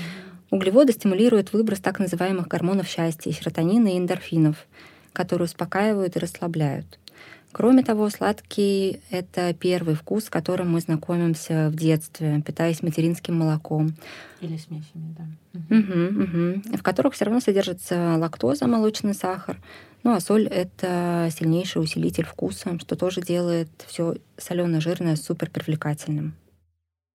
Углеводы 0.51 0.93
стимулируют 0.93 1.51
выброс 1.51 1.79
так 1.79 1.99
называемых 1.99 2.47
гормонов 2.47 2.87
счастья, 2.87 3.31
серотонина 3.31 3.89
и 3.89 3.97
эндорфинов, 3.97 4.67
которые 5.11 5.45
успокаивают 5.45 6.15
и 6.15 6.19
расслабляют. 6.19 6.99
Кроме 7.51 7.83
того, 7.83 8.09
сладкий— 8.09 8.99
это 9.09 9.53
первый 9.53 9.95
вкус, 9.95 10.25
с 10.25 10.29
которым 10.29 10.71
мы 10.71 10.79
знакомимся 10.79 11.69
в 11.69 11.75
детстве, 11.75 12.41
питаясь 12.45 12.83
материнским 12.83 13.35
молоком. 13.35 13.95
Или 14.41 14.57
смесями, 14.57 15.15
да. 15.17 15.25
Угу, 15.75 16.23
угу. 16.23 16.77
В 16.77 16.83
которых 16.83 17.15
все 17.15 17.25
равно 17.25 17.39
содержится 17.39 18.15
лактоза, 18.17 18.67
молочный 18.67 19.15
сахар, 19.15 19.57
ну 20.07 20.13
а 20.13 20.21
соль 20.21 20.47
это 20.47 21.27
сильнейший 21.37 21.81
усилитель 21.81 22.23
вкуса, 22.23 22.79
что 22.79 22.95
тоже 22.95 23.19
делает 23.19 23.67
все 23.87 24.15
соленое-жирное 24.37 25.17
супер 25.17 25.49
привлекательным. 25.49 26.33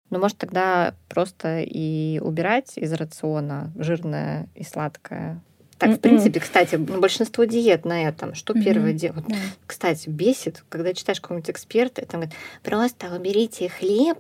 Ну, 0.09 0.19
может, 0.19 0.37
тогда 0.37 0.93
просто 1.09 1.59
и 1.59 2.21
убирать 2.23 2.77
из 2.77 2.93
рациона 2.93 3.73
жирное 3.75 4.47
и 4.55 4.63
сладкое, 4.63 5.43
так, 5.77 5.91
в 5.91 5.99
принципе, 5.99 6.39
кстати, 6.39 6.75
большинство 6.75 7.43
диет 7.43 7.85
на 7.85 8.07
этом. 8.07 8.33
Что 8.33 8.53
первое 8.53 8.93
делают? 8.93 9.25
Кстати, 9.65 10.09
бесит, 10.09 10.63
когда 10.69 10.93
читаешь 10.93 11.21
какого-нибудь 11.21 11.51
эксперта, 11.51 12.05
там 12.05 12.21
говорит, 12.21 12.35
просто 12.63 13.13
уберите 13.15 13.69
хлеб, 13.69 14.17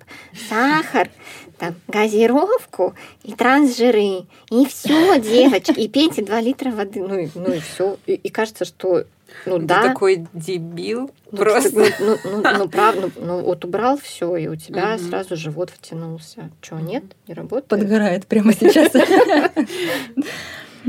сахар, 0.49 1.09
там, 1.57 1.75
газировку 1.87 2.93
и 3.23 3.33
трансжиры. 3.33 4.25
И 4.51 4.65
все, 4.67 5.19
девочки. 5.19 5.79
И 5.79 5.87
пейте 5.87 6.23
2 6.23 6.41
литра 6.41 6.71
воды. 6.71 7.01
Ну 7.01 7.17
и, 7.17 7.29
ну 7.33 7.51
и 7.51 7.59
все. 7.59 7.97
И, 8.05 8.13
и 8.13 8.29
кажется, 8.29 8.65
что 8.65 9.05
ну 9.45 9.59
Ты 9.59 9.65
да. 9.65 9.81
такой 9.81 10.27
дебил. 10.33 11.11
Ну, 11.31 11.37
просто. 11.37 11.71
Ну, 11.75 11.85
ну, 11.99 12.17
ну, 12.23 12.57
ну 12.57 12.69
правда, 12.69 13.09
ну, 13.17 13.25
ну 13.25 13.41
вот 13.41 13.65
убрал 13.65 13.97
все, 13.97 14.35
и 14.37 14.47
у 14.47 14.55
тебя 14.55 14.95
угу. 14.95 15.03
сразу 15.03 15.35
живот 15.35 15.69
втянулся. 15.69 16.49
Что, 16.61 16.79
нет? 16.79 17.03
Не 17.27 17.33
работает? 17.33 17.67
Подгорает 17.67 18.27
прямо 18.27 18.53
сейчас. 18.53 18.91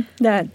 Да. 0.18 0.46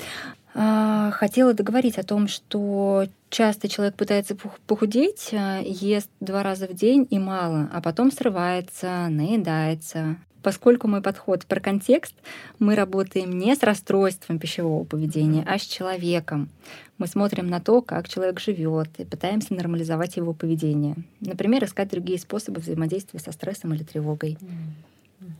А, 0.56 1.12
хотела 1.12 1.53
договорить 1.53 1.97
о 1.97 2.03
том, 2.03 2.27
что 2.27 3.06
часто 3.29 3.67
человек 3.67 3.95
пытается 3.95 4.38
похудеть, 4.67 5.29
а, 5.34 5.62
ест 5.63 6.10
два 6.19 6.43
раза 6.43 6.67
в 6.67 6.73
день 6.73 7.08
и 7.10 7.17
мало, 7.17 7.69
а 7.73 7.82
потом 7.82 8.12
срывается, 8.12 9.08
наедается. 9.10 10.17
Поскольку 10.43 10.89
мой 10.89 11.01
подход 11.01 11.45
про 11.45 11.62
контекст, 11.62 12.13
мы 12.60 12.75
работаем 12.75 13.39
не 13.39 13.56
с 13.56 13.63
расстройством 13.63 14.39
пищевого 14.39 14.84
поведения, 14.84 15.43
а 15.47 15.58
с 15.58 15.62
человеком. 15.62 16.49
Мы 16.97 17.08
смотрим 17.08 17.47
на 17.47 17.62
то, 17.62 17.82
как 17.82 18.10
человек 18.10 18.41
живет, 18.41 18.89
и 18.97 19.06
пытаемся 19.06 19.53
нормализовать 19.53 20.17
его 20.17 20.34
поведение. 20.34 20.97
Например, 21.21 21.63
искать 21.63 21.89
другие 21.89 22.19
способы 22.19 22.60
взаимодействия 22.60 23.21
со 23.21 23.32
стрессом 23.32 23.73
или 23.73 23.84
тревогой. 23.84 24.38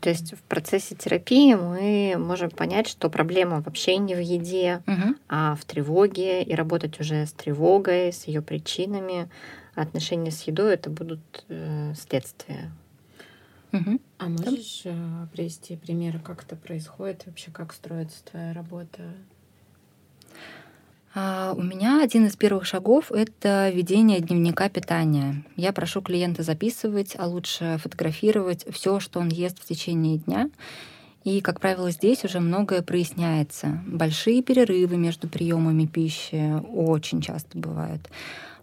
То 0.04 0.10
есть 0.10 0.34
в 0.34 0.42
процессе 0.42 0.94
терапии 0.94 1.54
мы 1.54 2.16
можем 2.18 2.50
понять, 2.50 2.88
что 2.88 3.08
проблема 3.08 3.62
вообще 3.62 3.96
не 3.96 4.14
в 4.14 4.20
еде, 4.20 4.82
угу. 4.86 5.14
а 5.30 5.56
в 5.56 5.64
тревоге, 5.64 6.42
и 6.42 6.54
работать 6.54 7.00
уже 7.00 7.24
с 7.24 7.32
тревогой, 7.32 8.12
с 8.12 8.24
ее 8.24 8.42
причинами. 8.42 9.30
А 9.74 9.80
отношения 9.80 10.30
с 10.30 10.42
едой 10.42 10.74
это 10.74 10.90
будут 10.90 11.46
э, 11.48 11.94
следствия. 11.94 12.70
Угу. 13.72 13.98
А 14.18 14.28
можешь 14.28 14.82
э, 14.84 15.26
привести 15.32 15.74
примеры, 15.74 16.18
как 16.18 16.44
это 16.44 16.54
происходит, 16.54 17.24
вообще 17.24 17.50
как 17.50 17.72
строится 17.72 18.22
твоя 18.26 18.52
работа? 18.52 19.04
А, 21.14 21.54
у 21.56 21.62
меня 21.62 22.02
один 22.02 22.26
из 22.26 22.34
первых 22.36 22.66
шагов— 22.66 23.12
это 23.12 23.70
ведение 23.70 24.20
дневника 24.20 24.68
питания. 24.68 25.44
Я 25.56 25.72
прошу 25.72 26.02
клиента 26.02 26.42
записывать, 26.42 27.14
а 27.16 27.28
лучше 27.28 27.78
фотографировать 27.80 28.66
все, 28.72 28.98
что 28.98 29.20
он 29.20 29.28
ест 29.28 29.60
в 29.60 29.64
течение 29.64 30.18
дня. 30.18 30.50
И, 31.22 31.40
как 31.40 31.60
правило, 31.60 31.90
здесь 31.90 32.24
уже 32.24 32.40
многое 32.40 32.82
проясняется. 32.82 33.80
Большие 33.86 34.42
перерывы 34.42 34.96
между 34.96 35.28
приемами 35.28 35.86
пищи 35.86 36.52
очень 36.74 37.20
часто 37.22 37.56
бывают. 37.58 38.10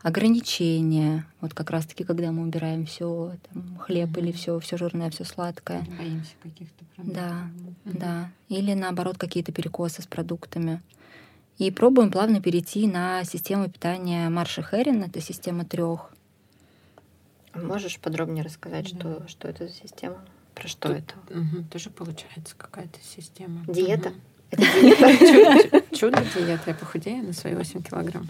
ограничения. 0.04 1.26
Вот 1.42 1.54
как 1.54 1.70
раз-таки, 1.70 2.04
когда 2.04 2.32
мы 2.32 2.44
убираем 2.44 2.86
все, 2.86 3.34
хлеб 3.80 4.10
mm-hmm. 4.10 4.20
или 4.20 4.32
все, 4.32 4.60
все 4.60 4.78
жирное, 4.78 5.10
все 5.10 5.24
сладкое. 5.24 5.86
Боимся 5.98 6.34
каких-то 6.42 6.86
продуктов. 6.96 7.24
Да, 7.24 7.50
mm-hmm. 7.86 7.98
да. 8.00 8.32
Или 8.50 8.74
наоборот 8.74 9.18
какие-то 9.18 9.52
перекосы 9.52 10.02
с 10.02 10.08
продуктами. 10.08 10.82
И 11.62 11.70
пробуем 11.70 12.10
плавно 12.10 12.42
перейти 12.42 12.88
на 12.88 13.24
систему 13.24 13.70
питания 13.70 14.30
Марша 14.30 14.64
Херин. 14.64 15.04
Это 15.04 15.22
система 15.22 15.64
трех. 15.64 16.10
Можешь 17.54 18.00
подробнее 18.00 18.44
рассказать, 18.44 18.92
да. 18.98 19.00
что, 19.00 19.28
что 19.28 19.48
это 19.48 19.68
за 19.68 19.74
система? 19.76 20.18
Про 20.56 20.68
что 20.68 20.88
Тут, 20.88 20.98
это? 20.98 21.38
Угу, 21.40 21.66
тоже 21.72 21.92
получается 21.92 22.56
какая-то 22.58 22.98
система. 23.04 23.64
Диета? 23.68 24.10
Угу. 24.10 24.18
Это 24.52 25.20
диета? 25.20 25.96
Чудо-диета. 25.96 26.64
Я 26.66 26.74
похудею 26.74 27.24
на 27.28 27.34
свои 27.34 27.54
8 27.54 27.84
килограмм. 27.84 28.28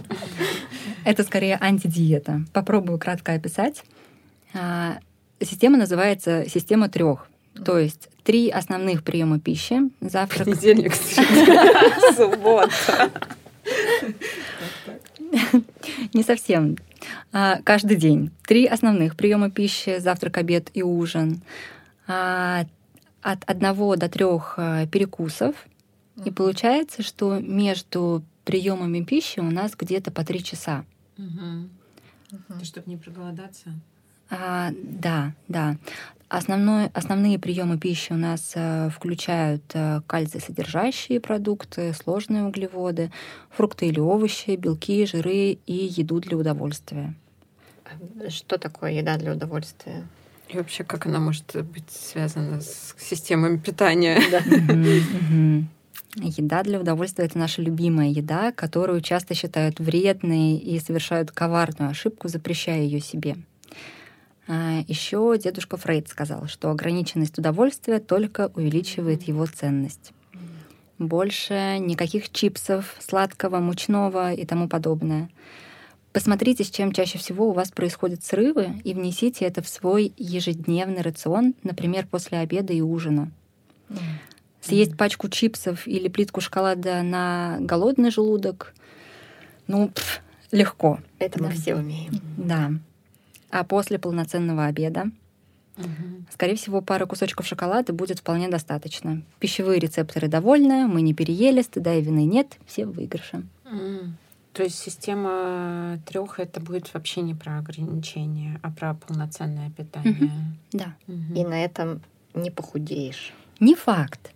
Это 1.05 1.23
скорее 1.23 1.57
антидиета. 1.57 2.41
Попробую 2.51 2.99
кратко 2.99 3.31
описать. 3.31 3.85
А, 4.53 4.99
система 5.39 5.77
называется 5.77 6.49
система 6.49 6.89
трех. 6.89 7.29
То 7.65 7.77
есть 7.77 8.09
три 8.23 8.49
основных 8.49 9.03
приема 9.03 9.39
пищи. 9.39 9.89
Завтрак. 9.99 10.45
Понедельник, 10.45 10.93
суббота. 12.15 13.11
Не 16.13 16.23
совсем. 16.23 16.77
А, 17.31 17.59
каждый 17.63 17.97
день. 17.97 18.31
Три 18.45 18.65
основных 18.65 19.15
приема 19.15 19.49
пищи, 19.49 19.99
завтрак, 19.99 20.37
обед 20.37 20.69
и 20.73 20.83
ужин. 20.83 21.41
А, 22.07 22.65
от 23.21 23.43
одного 23.45 23.95
до 23.95 24.09
трех 24.09 24.55
а, 24.57 24.87
перекусов. 24.87 25.55
И 26.25 26.31
получается, 26.31 27.03
что 27.03 27.39
между 27.39 28.23
приемами 28.45 29.03
пищи 29.03 29.39
у 29.39 29.49
нас 29.49 29.73
где-то 29.77 30.11
по 30.11 30.23
три 30.23 30.43
часа. 30.43 30.85
Угу. 31.17 31.69
Угу. 32.31 32.65
Чтобы 32.65 32.89
не 32.89 32.97
проголодаться. 32.97 33.69
А, 34.29 34.71
да, 34.73 35.33
да. 35.47 35.77
Основной, 36.31 36.85
основные 36.93 37.37
приемы 37.37 37.77
пищи 37.77 38.13
у 38.13 38.15
нас 38.15 38.53
э, 38.55 38.89
включают 38.89 39.63
э, 39.73 39.99
кальций-содержащие 40.07 41.19
продукты, 41.19 41.91
сложные 41.93 42.45
углеводы, 42.45 43.11
фрукты 43.49 43.87
или 43.87 43.99
овощи, 43.99 44.51
белки, 44.55 45.05
жиры 45.05 45.57
и 45.65 45.73
еду 45.73 46.21
для 46.21 46.37
удовольствия. 46.37 47.15
Что 48.29 48.57
такое 48.57 48.93
еда 48.93 49.17
для 49.17 49.33
удовольствия? 49.33 50.07
И 50.47 50.55
вообще, 50.55 50.85
как 50.85 51.05
она 51.05 51.19
может 51.19 51.53
быть 51.65 51.91
связана 51.91 52.61
с 52.61 52.95
системами 52.97 53.57
питания? 53.57 54.17
Еда 56.15 56.63
для 56.63 56.79
удовольствия 56.79 57.25
это 57.25 57.37
наша 57.37 57.61
любимая 57.61 58.07
еда, 58.07 58.53
которую 58.53 59.01
часто 59.01 59.33
считают 59.35 59.81
вредной 59.81 60.55
и 60.55 60.79
совершают 60.79 61.31
коварную 61.31 61.91
ошибку, 61.91 62.29
запрещая 62.29 62.83
ее 62.83 63.01
себе. 63.01 63.35
А, 64.47 64.83
Еще 64.87 65.37
дедушка 65.37 65.77
Фрейд 65.77 66.07
сказал, 66.07 66.47
что 66.47 66.71
ограниченность 66.71 67.37
удовольствия 67.37 67.99
только 67.99 68.51
увеличивает 68.55 69.23
его 69.23 69.45
ценность. 69.45 70.11
Больше 70.97 71.77
никаких 71.79 72.31
чипсов, 72.31 72.95
сладкого, 72.99 73.59
мучного 73.59 74.33
и 74.33 74.45
тому 74.45 74.67
подобное. 74.67 75.29
Посмотрите, 76.13 76.63
с 76.63 76.69
чем 76.69 76.91
чаще 76.91 77.17
всего 77.17 77.49
у 77.49 77.53
вас 77.53 77.71
происходят 77.71 78.23
срывы, 78.23 78.81
и 78.83 78.93
внесите 78.93 79.45
это 79.45 79.61
в 79.61 79.67
свой 79.67 80.13
ежедневный 80.17 81.01
рацион, 81.01 81.55
например, 81.63 82.05
после 82.05 82.39
обеда 82.39 82.73
и 82.73 82.81
ужина. 82.81 83.31
Съесть 84.59 84.97
пачку 84.97 85.29
чипсов 85.29 85.87
или 85.87 86.07
плитку 86.07 86.41
шоколада 86.41 87.01
на 87.01 87.57
голодный 87.61 88.11
желудок, 88.11 88.75
ну, 89.67 89.87
пф, 89.89 90.21
легко. 90.51 90.99
Это 91.17 91.39
да. 91.39 91.45
мы 91.45 91.51
все 91.51 91.75
умеем. 91.75 92.21
Да 92.37 92.71
а 93.51 93.63
после 93.63 93.99
полноценного 93.99 94.65
обеда. 94.65 95.11
Угу. 95.77 96.25
Скорее 96.31 96.55
всего, 96.55 96.81
пара 96.81 97.05
кусочков 97.05 97.45
шоколада 97.45 97.93
будет 97.93 98.19
вполне 98.19 98.49
достаточно. 98.49 99.21
Пищевые 99.39 99.79
рецепторы 99.79 100.27
довольны, 100.27 100.87
мы 100.87 101.01
не 101.01 101.13
переели, 101.13 101.61
стыда 101.61 101.95
и 101.95 102.01
вины 102.01 102.25
нет, 102.25 102.57
все 102.65 102.85
в 102.85 102.91
выигрыше. 102.91 103.43
Mm. 103.65 104.11
То 104.53 104.63
есть 104.63 104.77
система 104.77 105.99
трех 106.05 106.39
это 106.39 106.59
будет 106.59 106.93
вообще 106.93 107.21
не 107.21 107.33
про 107.33 107.59
ограничения, 107.59 108.59
а 108.61 108.71
про 108.71 108.93
полноценное 108.95 109.69
питание. 109.71 110.13
Угу. 110.13 110.31
Да. 110.73 110.95
Угу. 111.07 111.35
И 111.35 111.43
на 111.45 111.63
этом 111.63 112.01
не 112.33 112.51
похудеешь. 112.51 113.33
Не 113.59 113.75
факт. 113.75 114.31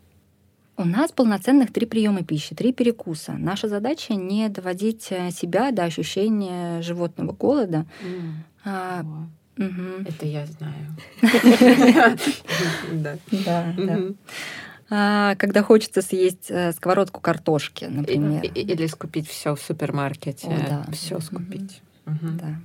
У 0.78 0.84
нас 0.84 1.12
полноценных 1.12 1.72
три 1.72 1.86
приема 1.86 2.24
пищи, 2.24 2.54
три 2.54 2.74
перекуса. 2.74 3.34
Наша 3.34 3.70
задача 3.70 4.14
не 4.14 4.50
доводить 4.50 5.08
э, 5.10 5.32
себя 5.32 5.72
до 5.72 5.86
ощущения 5.86 6.82
животного 6.82 7.32
голода. 7.32 7.86
Mm. 8.04 8.32
А, 8.66 9.04
угу. 9.58 10.08
Это 10.08 10.26
я 10.26 10.46
знаю. 10.46 10.96
Да. 12.92 13.18
Да, 13.32 13.76
а, 14.90 15.36
когда 15.36 15.64
хочется 15.64 16.02
съесть 16.02 16.50
э, 16.50 16.72
сковородку 16.74 17.20
картошки, 17.20 17.86
например. 17.86 18.44
Или 18.44 18.86
скупить 18.88 19.28
все 19.28 19.56
в 19.56 19.62
супермаркете. 19.62 20.84
Все 20.92 21.20
скупить. 21.20 21.82
Да. 22.06 22.56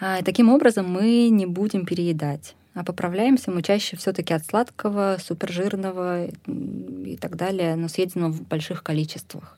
А, 0.00 0.22
таким 0.22 0.48
образом 0.50 0.90
мы 0.90 1.28
не 1.28 1.46
будем 1.46 1.86
переедать. 1.86 2.54
А 2.74 2.84
поправляемся 2.84 3.50
мы 3.50 3.62
чаще 3.62 3.96
все-таки 3.96 4.34
от 4.34 4.44
сладкого, 4.44 5.16
супержирного 5.18 6.26
и 6.26 7.16
так 7.18 7.36
далее, 7.36 7.74
но 7.76 7.88
съеденного 7.88 8.32
в 8.32 8.42
больших 8.42 8.82
количествах. 8.82 9.56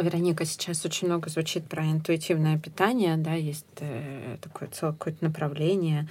Вероника, 0.00 0.44
сейчас 0.44 0.84
очень 0.84 1.06
много 1.06 1.30
звучит 1.30 1.66
про 1.66 1.84
интуитивное 1.84 2.58
питание, 2.58 3.16
да, 3.16 3.34
есть 3.34 3.66
э, 3.78 4.38
такое 4.40 4.68
целое 4.68 4.92
какое-то 4.92 5.24
направление, 5.24 6.08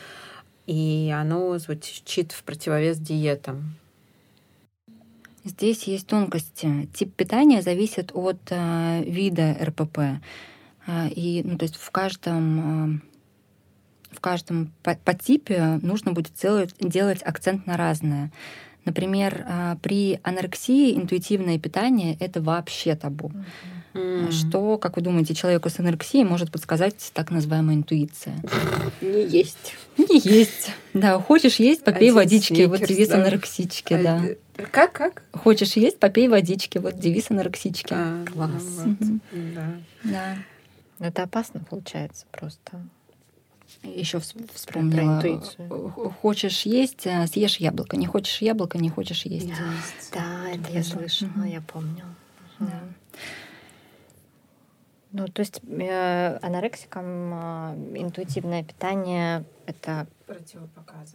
и 0.65 1.13
оно 1.13 1.57
звучит 1.57 2.31
в 2.31 2.43
противовес 2.43 2.97
диетам. 2.97 3.75
Здесь 5.43 5.83
есть 5.83 6.07
тонкости. 6.07 6.87
Тип 6.93 7.13
питания 7.15 7.61
зависит 7.61 8.11
от 8.13 8.39
э, 8.49 9.03
вида 9.03 9.57
РПП. 9.61 9.99
Э, 10.87 11.09
и, 11.09 11.41
ну, 11.43 11.57
то 11.57 11.63
есть 11.63 11.75
в 11.75 11.91
каждом, 11.91 13.01
э, 14.11 14.15
в 14.15 14.21
каждом 14.21 14.71
подтипе 14.81 15.79
нужно 15.81 16.13
будет 16.13 16.33
делать, 16.35 16.73
делать 16.79 17.21
акцент 17.21 17.67
на 17.67 17.75
разное. 17.75 18.31
Например, 18.85 19.45
э, 19.45 19.75
при 19.81 20.21
анорексии 20.23 20.95
интуитивное 20.95 21.59
питание 21.59 22.15
это 22.21 22.41
вообще 22.41 22.95
табу. 22.95 23.27
Mm-hmm. 23.27 23.72
Mm. 23.93 24.31
Что, 24.31 24.77
как 24.77 24.95
вы 24.95 25.03
думаете, 25.03 25.35
человеку 25.35 25.69
с 25.69 25.79
анорексией 25.79 26.23
может 26.23 26.51
подсказать 26.51 27.11
так 27.13 27.29
называемая 27.29 27.75
интуиция? 27.75 28.35
Не 29.01 29.27
есть. 29.27 29.75
Не 29.97 30.19
есть. 30.19 30.71
Да, 30.93 31.19
хочешь 31.19 31.57
есть, 31.57 31.83
попей 31.83 32.09
Один 32.09 32.15
водички. 32.15 32.53
Сникерс, 32.53 32.79
вот 32.79 32.87
девиз 32.87 33.07
да. 33.09 33.15
анорексички, 33.15 34.01
да. 34.01 34.21
Как, 34.71 34.93
как? 34.93 35.23
Хочешь 35.31 35.73
есть, 35.73 35.99
попей 35.99 36.27
водички. 36.27 36.79
Вот 36.79 36.99
девиз 36.99 37.29
анорексички. 37.29 37.93
А, 37.93 38.25
Класс. 38.25 38.63
Вот. 38.63 39.01
Угу. 39.01 39.19
Да. 39.55 39.67
да. 40.03 40.37
Это 40.99 41.23
опасно 41.23 41.59
получается 41.59 42.25
просто. 42.31 42.81
Еще 43.83 44.19
вспомнила. 44.19 45.19
Про 45.19 45.31
интуицию. 45.31 46.13
Хочешь 46.21 46.61
есть, 46.61 47.05
э, 47.05 47.27
съешь 47.27 47.57
яблоко. 47.57 47.97
Не 47.97 48.05
хочешь 48.05 48.41
яблоко, 48.41 48.77
не 48.77 48.89
хочешь 48.89 49.25
есть. 49.25 49.49
Да, 49.49 49.73
да 50.13 50.49
это 50.49 50.71
я 50.71 50.83
слышала, 50.83 51.43
я 51.43 51.61
помню. 51.61 52.05
Да. 52.59 52.81
Ну, 55.13 55.27
то 55.27 55.41
есть 55.41 55.61
э, 55.63 56.39
анорексикам 56.41 57.05
э, 57.05 57.99
интуитивное 57.99 58.63
питание 58.63 59.45
это 59.67 60.07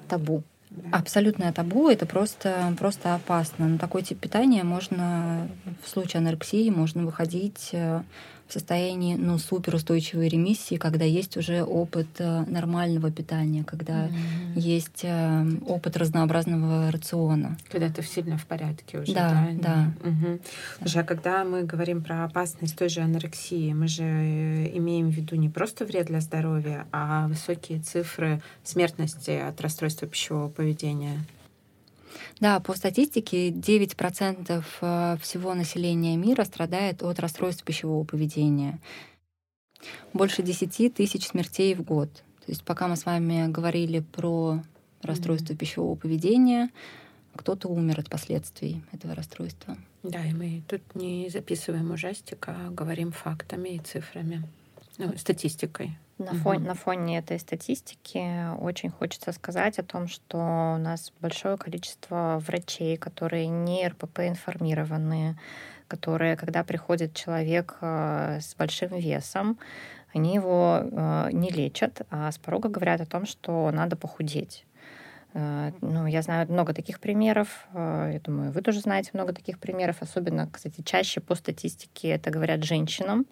табу. 0.08 0.44
Да. 0.70 0.98
Абсолютное 0.98 1.52
табу 1.52 1.88
это 1.88 2.06
просто, 2.06 2.74
просто 2.78 3.16
опасно. 3.16 3.66
На 3.66 3.78
такой 3.78 4.02
тип 4.02 4.20
питания 4.20 4.62
можно 4.62 5.48
в 5.82 5.88
случае 5.88 6.20
анорексии 6.20 6.70
можно 6.70 7.04
выходить 7.04 7.70
э, 7.72 8.02
в 8.48 8.52
состоянии 8.52 9.14
ну, 9.14 9.38
суперустойчивой 9.38 10.28
ремиссии, 10.28 10.76
когда 10.76 11.04
есть 11.04 11.36
уже 11.36 11.62
опыт 11.62 12.08
э, 12.18 12.44
нормального 12.46 13.10
питания, 13.10 13.62
когда 13.62 14.06
mm-hmm. 14.06 14.58
есть 14.58 15.00
э, 15.02 15.46
опыт 15.66 15.96
разнообразного 15.96 16.90
рациона. 16.90 17.58
Когда 17.70 17.90
ты 17.90 18.02
сильно 18.02 18.38
в 18.38 18.46
порядке 18.46 19.00
уже. 19.00 19.12
Да, 19.12 19.48
да. 19.52 19.92
да. 20.02 20.08
Угу. 20.08 20.40
Слушай, 20.78 21.02
а 21.02 21.04
когда 21.04 21.44
мы 21.44 21.64
говорим 21.64 22.02
про 22.02 22.24
опасность 22.24 22.76
той 22.76 22.88
же 22.88 23.00
анорексии, 23.00 23.72
мы 23.72 23.86
же 23.86 24.04
э, 24.04 24.76
имеем 24.78 25.10
в 25.10 25.14
виду 25.14 25.36
не 25.36 25.50
просто 25.50 25.84
вред 25.84 26.06
для 26.06 26.20
здоровья, 26.20 26.86
а 26.90 27.28
высокие 27.28 27.80
цифры 27.80 28.40
смертности 28.64 29.30
от 29.30 29.60
расстройства 29.60 30.08
пищевого 30.08 30.48
поведения. 30.48 31.18
Да, 32.40 32.60
по 32.60 32.74
статистике 32.74 33.50
9% 33.50 34.64
э, 34.80 35.16
всего 35.20 35.54
населения 35.54 36.16
мира 36.16 36.44
страдает 36.44 37.02
от 37.02 37.18
расстройств 37.18 37.64
пищевого 37.64 38.04
поведения. 38.04 38.78
Больше 40.12 40.42
10 40.42 40.94
тысяч 40.94 41.26
смертей 41.26 41.74
в 41.74 41.82
год. 41.82 42.12
То 42.12 42.52
есть 42.52 42.62
пока 42.64 42.88
мы 42.88 42.96
с 42.96 43.04
вами 43.04 43.50
говорили 43.50 44.00
про 44.00 44.62
расстройство 45.02 45.52
mm-hmm. 45.52 45.56
пищевого 45.56 45.94
поведения, 45.96 46.70
кто-то 47.34 47.68
умер 47.68 48.00
от 48.00 48.08
последствий 48.08 48.82
этого 48.92 49.14
расстройства. 49.14 49.76
Да, 50.02 50.24
и 50.24 50.32
мы 50.32 50.62
тут 50.68 50.82
не 50.94 51.28
записываем 51.28 51.90
ужастик, 51.90 52.48
а 52.48 52.70
говорим 52.70 53.12
фактами 53.12 53.70
и 53.70 53.78
цифрами. 53.78 54.42
Ну, 54.96 55.16
статистикой. 55.16 55.98
На, 56.18 56.32
угу. 56.32 56.38
фоне, 56.38 56.66
на 56.66 56.74
фоне 56.74 57.18
этой 57.18 57.38
статистики 57.38 58.52
очень 58.60 58.90
хочется 58.90 59.32
сказать 59.32 59.78
о 59.78 59.84
том, 59.84 60.08
что 60.08 60.74
у 60.74 60.78
нас 60.78 61.12
большое 61.20 61.56
количество 61.56 62.42
врачей, 62.44 62.96
которые 62.96 63.46
не 63.46 63.86
РПП 63.86 64.20
информированные, 64.20 65.36
которые, 65.86 66.36
когда 66.36 66.64
приходит 66.64 67.14
человек 67.14 67.76
э, 67.80 68.40
с 68.40 68.54
большим 68.56 68.96
весом, 68.96 69.58
они 70.12 70.34
его 70.34 70.80
э, 70.82 71.28
не 71.32 71.50
лечат, 71.50 72.02
а 72.10 72.32
с 72.32 72.38
порога 72.38 72.68
говорят 72.68 73.00
о 73.00 73.06
том, 73.06 73.24
что 73.24 73.70
надо 73.70 73.96
похудеть. 73.96 74.64
Э, 75.34 75.72
ну, 75.80 76.06
я 76.06 76.22
знаю 76.22 76.50
много 76.50 76.72
таких 76.74 77.00
примеров. 77.00 77.66
Я 77.74 78.20
думаю, 78.24 78.52
вы 78.52 78.62
тоже 78.62 78.80
знаете 78.80 79.10
много 79.12 79.32
таких 79.32 79.58
примеров. 79.58 79.96
Особенно, 80.00 80.48
кстати, 80.50 80.82
чаще 80.82 81.20
по 81.20 81.34
статистике 81.34 82.08
это 82.08 82.30
говорят 82.30 82.64
женщинам, 82.64 83.26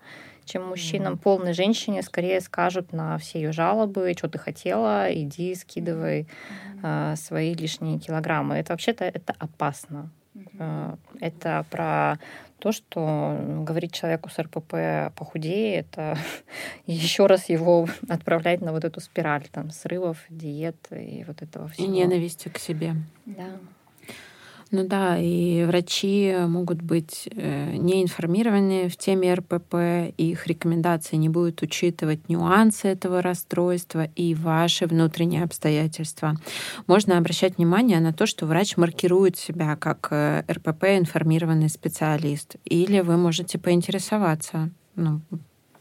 чем 0.45 0.67
мужчинам. 0.67 1.15
Mm-hmm. 1.15 1.23
Полной 1.23 1.53
женщине 1.53 2.03
скорее 2.03 2.41
скажут 2.41 2.93
на 2.93 3.19
все 3.19 3.41
ее 3.41 3.53
жалобы, 3.53 4.15
что 4.17 4.29
ты 4.29 4.39
хотела, 4.39 5.13
иди, 5.13 5.55
скидывай 5.55 6.29
mm-hmm. 6.83 7.17
свои 7.17 7.55
лишние 7.55 7.99
килограммы. 7.99 8.57
Это 8.57 8.73
вообще-то 8.73 9.05
это 9.05 9.35
опасно. 9.39 10.11
Mm-hmm. 10.59 10.99
Это 11.21 11.66
про 11.71 12.19
то, 12.59 12.73
что 12.73 13.38
говорить 13.62 13.92
человеку 13.92 14.31
с 14.31 14.38
РПП 14.38 15.14
похудее, 15.16 15.77
это 15.77 16.19
еще 16.87 17.27
раз 17.27 17.49
его 17.49 17.87
отправлять 18.09 18.61
на 18.61 18.73
вот 18.73 18.85
эту 18.85 19.01
спираль 19.01 19.47
там 19.51 19.71
срывов, 19.71 20.19
диет 20.31 20.77
и 20.90 21.25
вот 21.27 21.42
этого 21.42 21.69
всего. 21.69 21.87
И 21.87 21.90
ненависти 21.90 22.49
к 22.49 22.59
себе. 22.59 22.95
Да. 23.27 23.59
Ну 24.73 24.85
да, 24.85 25.17
и 25.17 25.65
врачи 25.65 26.35
могут 26.49 26.83
быть 26.83 27.29
э, 27.31 27.77
не 27.77 28.03
информированы 28.03 28.89
в 28.89 28.97
теме 28.97 29.33
РПП, 29.35 30.13
их 30.17 30.47
рекомендации 30.49 31.17
не 31.17 31.29
будут 31.29 31.63
учитывать 31.63 32.29
нюансы 32.29 32.89
этого 32.89 33.23
расстройства 33.23 34.09
и 34.17 34.35
ваши 34.35 34.87
внутренние 34.87 35.45
обстоятельства. 35.45 36.37
Можно 36.89 37.17
обращать 37.17 37.59
внимание 37.59 38.01
на 38.01 38.13
то, 38.13 38.27
что 38.27 38.47
врач 38.47 38.77
маркирует 38.77 39.37
себя 39.37 39.77
как 39.77 40.09
э, 40.11 40.43
РПП 40.51 40.85
информированный 40.99 41.69
специалист, 41.69 42.57
или 42.65 43.01
вы 43.01 43.17
можете 43.17 43.59
поинтересоваться. 43.59 44.71
Ну, 44.97 45.21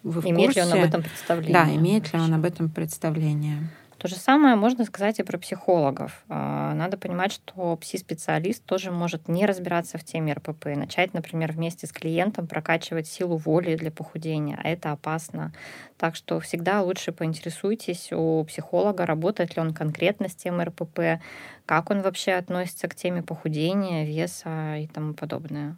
вы 0.03 0.21
в 0.21 0.25
имеет 0.27 0.53
курсе? 0.53 0.61
ли 0.61 0.67
он 0.67 0.79
об 0.79 0.85
этом 0.85 1.01
представление? 1.01 1.53
Да, 1.53 1.75
имеет 1.75 2.13
ли 2.13 2.19
он 2.19 2.33
об 2.35 2.45
этом 2.45 2.69
представление. 2.69 3.67
То 3.97 4.09
же 4.09 4.15
самое 4.15 4.55
можно 4.55 4.83
сказать 4.83 5.19
и 5.19 5.23
про 5.23 5.37
психологов. 5.37 6.23
А, 6.27 6.73
надо 6.73 6.97
понимать, 6.97 7.31
что 7.31 7.77
пси-специалист 7.77 8.63
тоже 8.65 8.91
может 8.91 9.29
не 9.29 9.45
разбираться 9.45 9.97
в 9.97 10.03
теме 10.03 10.33
РПП, 10.33 10.65
начать, 10.75 11.13
например, 11.13 11.53
вместе 11.53 11.87
с 11.87 11.93
клиентом 11.93 12.45
прокачивать 12.45 13.07
силу 13.07 13.37
воли 13.37 13.75
для 13.75 13.91
похудения, 13.91 14.59
а 14.61 14.67
это 14.67 14.91
опасно. 14.91 15.53
Так 15.97 16.15
что 16.15 16.41
всегда 16.41 16.81
лучше 16.81 17.13
поинтересуйтесь 17.13 18.11
у 18.11 18.43
психолога, 18.43 19.05
работает 19.05 19.55
ли 19.55 19.61
он 19.61 19.73
конкретно 19.73 20.27
с 20.27 20.35
темой 20.35 20.65
РПП, 20.65 21.21
как 21.65 21.89
он 21.89 22.01
вообще 22.01 22.33
относится 22.33 22.89
к 22.89 22.95
теме 22.95 23.23
похудения, 23.23 24.05
веса 24.05 24.75
и 24.75 24.87
тому 24.87 25.13
подобное. 25.13 25.77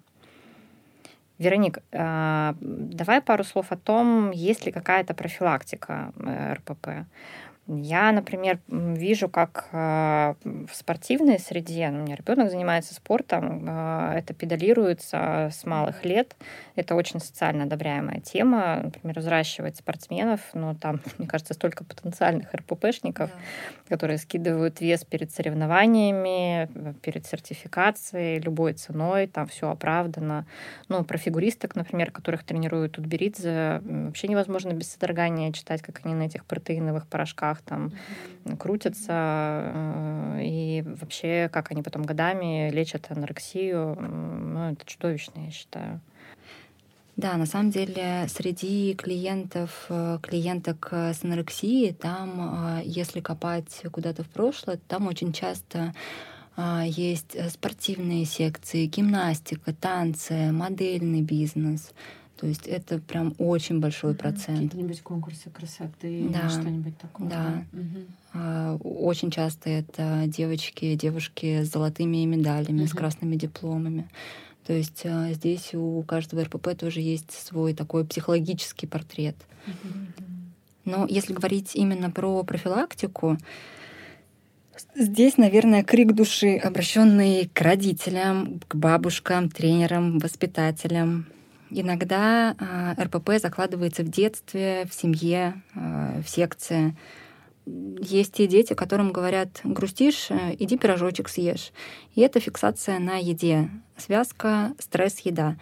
Вероник, 1.38 1.80
а, 1.92 2.56
давай 2.60 3.22
пару 3.22 3.44
слов 3.44 3.72
о 3.72 3.78
том, 3.78 4.32
есть 4.32 4.66
ли 4.66 4.72
какая-то 4.72 5.14
профилактика 5.14 6.12
э, 6.18 6.54
РПП. 6.54 7.06
Я, 7.68 8.14
например, 8.14 8.60
вижу, 8.70 9.28
как 9.28 9.68
э, 9.74 10.36
в 10.44 10.74
спортивной 10.74 11.38
среде, 11.38 11.90
ну, 11.90 12.00
у 12.00 12.04
меня 12.04 12.16
ребенок 12.16 12.50
занимается 12.50 12.94
спортом, 12.94 13.66
э, 13.68 14.14
это 14.20 14.34
педалируется 14.34 15.50
с 15.52 15.66
малых 15.66 16.06
лет. 16.06 16.38
Это 16.76 16.96
очень 16.96 17.20
социально 17.20 17.66
одобряемая 17.66 18.22
тема. 18.22 18.80
Например, 18.84 19.20
взращивать 19.20 19.76
спортсменов, 19.76 20.40
но 20.54 20.76
там, 20.76 21.02
мне 21.18 21.28
кажется, 21.28 21.54
столько 21.54 21.84
потенциальных 21.84 22.54
РППшников, 22.54 23.32
да. 23.32 23.90
которые 23.90 24.18
скидывают 24.18 24.80
вес 24.80 25.04
перед 25.04 25.32
соревнованиями, 25.32 26.94
перед 27.02 27.26
сертификацией, 27.26 28.40
любой 28.40 28.74
ценой, 28.74 29.28
там 29.28 29.46
все 29.48 29.70
оправдано. 29.70 30.46
Ну, 30.88 31.04
про 31.04 31.18
фигуристок, 31.18 31.76
например, 31.76 32.12
которых 32.12 32.46
тренируют 32.46 32.94
Тутберидзе, 32.94 33.82
вообще 33.84 34.30
невозможно 34.30 34.72
без 34.72 34.90
содрогания 34.90 35.52
читать, 35.52 35.82
как 35.82 36.00
они 36.06 36.16
на 36.16 36.24
этих 36.24 36.46
протеиновых 36.46 37.08
порошках 37.08 37.57
головах 37.58 37.62
там 37.62 37.92
крутятся, 38.58 39.14
э, 39.14 40.40
и 40.44 40.84
вообще, 40.86 41.50
как 41.52 41.72
они 41.72 41.82
потом 41.82 42.04
годами 42.04 42.70
лечат 42.72 43.12
анорексию, 43.12 43.96
ну, 44.00 44.72
это 44.72 44.86
чудовищно, 44.86 45.46
я 45.46 45.52
считаю. 45.52 46.00
Да, 47.16 47.36
на 47.38 47.48
самом 47.48 47.72
деле 47.72 48.28
среди 48.30 48.94
клиентов, 48.94 49.88
э, 49.90 50.20
клиенток 50.22 50.90
с 50.92 51.24
анорексией, 51.24 51.94
там, 51.94 52.80
э, 52.80 52.82
если 52.86 53.22
копать 53.22 53.82
куда-то 53.92 54.24
в 54.24 54.28
прошлое, 54.28 54.80
там 54.88 55.08
очень 55.08 55.34
часто 55.34 55.94
есть 56.86 57.38
спортивные 57.52 58.26
секции, 58.26 58.88
гимнастика, 58.88 59.76
танцы, 59.76 60.52
модельный 60.52 61.22
бизнес. 61.22 61.92
То 62.38 62.46
есть 62.46 62.68
это 62.68 63.00
прям 63.00 63.34
очень 63.40 63.80
большой 63.80 64.12
угу. 64.12 64.20
процент. 64.20 64.72
Какие-нибудь 64.72 65.02
конкурсы 65.02 65.50
красоты 65.50 66.30
да. 66.30 66.40
или 66.40 66.50
что-нибудь 66.50 66.98
такое. 66.98 67.30
Да. 67.30 67.64
Угу. 67.74 68.80
Очень 68.84 69.32
часто 69.32 69.70
это 69.70 70.26
девочки, 70.28 70.96
девушки 70.96 71.64
с 71.64 71.72
золотыми 71.72 72.26
медалями, 72.26 72.82
угу. 72.82 72.88
с 72.88 72.92
красными 72.92 73.36
дипломами. 73.36 74.08
То 74.66 74.74
есть 74.74 75.04
а, 75.06 75.32
здесь 75.34 75.74
у 75.74 76.04
каждого 76.04 76.44
РПП 76.44 76.78
тоже 76.78 77.00
есть 77.02 77.32
свой 77.32 77.74
такой 77.74 78.06
психологический 78.06 78.86
портрет. 78.86 79.36
Но 80.86 81.06
если 81.08 81.34
говорить 81.34 81.72
именно 81.76 82.12
про 82.12 82.44
профилактику, 82.44 83.38
Здесь, 84.96 85.38
наверное, 85.38 85.84
крик 85.84 86.14
души, 86.14 86.56
обращенный 86.58 87.50
к 87.52 87.62
родителям, 87.62 88.60
к 88.68 88.76
бабушкам, 88.76 89.50
тренерам, 89.50 90.20
воспитателям, 90.20 91.26
Иногда 91.70 92.56
э, 92.58 93.04
РПП 93.04 93.42
закладывается 93.42 94.04
в 94.04 94.10
детстве, 94.10 94.88
в 94.90 94.94
семье, 94.94 95.62
э, 95.76 96.22
в 96.26 96.30
секции. 96.30 96.96
Есть 97.66 98.34
те 98.34 98.48
дети, 98.48 98.74
которым 98.74 99.12
говорят, 99.12 99.60
грустишь, 99.64 100.28
э, 100.30 100.56
иди 100.58 100.78
пирожочек 100.78 101.28
съешь. 101.28 101.72
И 102.16 102.22
это 102.22 102.40
фиксация 102.40 103.00
на 103.00 103.18
еде. 103.18 103.70
Связка 103.98 104.74
стресс-еда. 104.80 105.58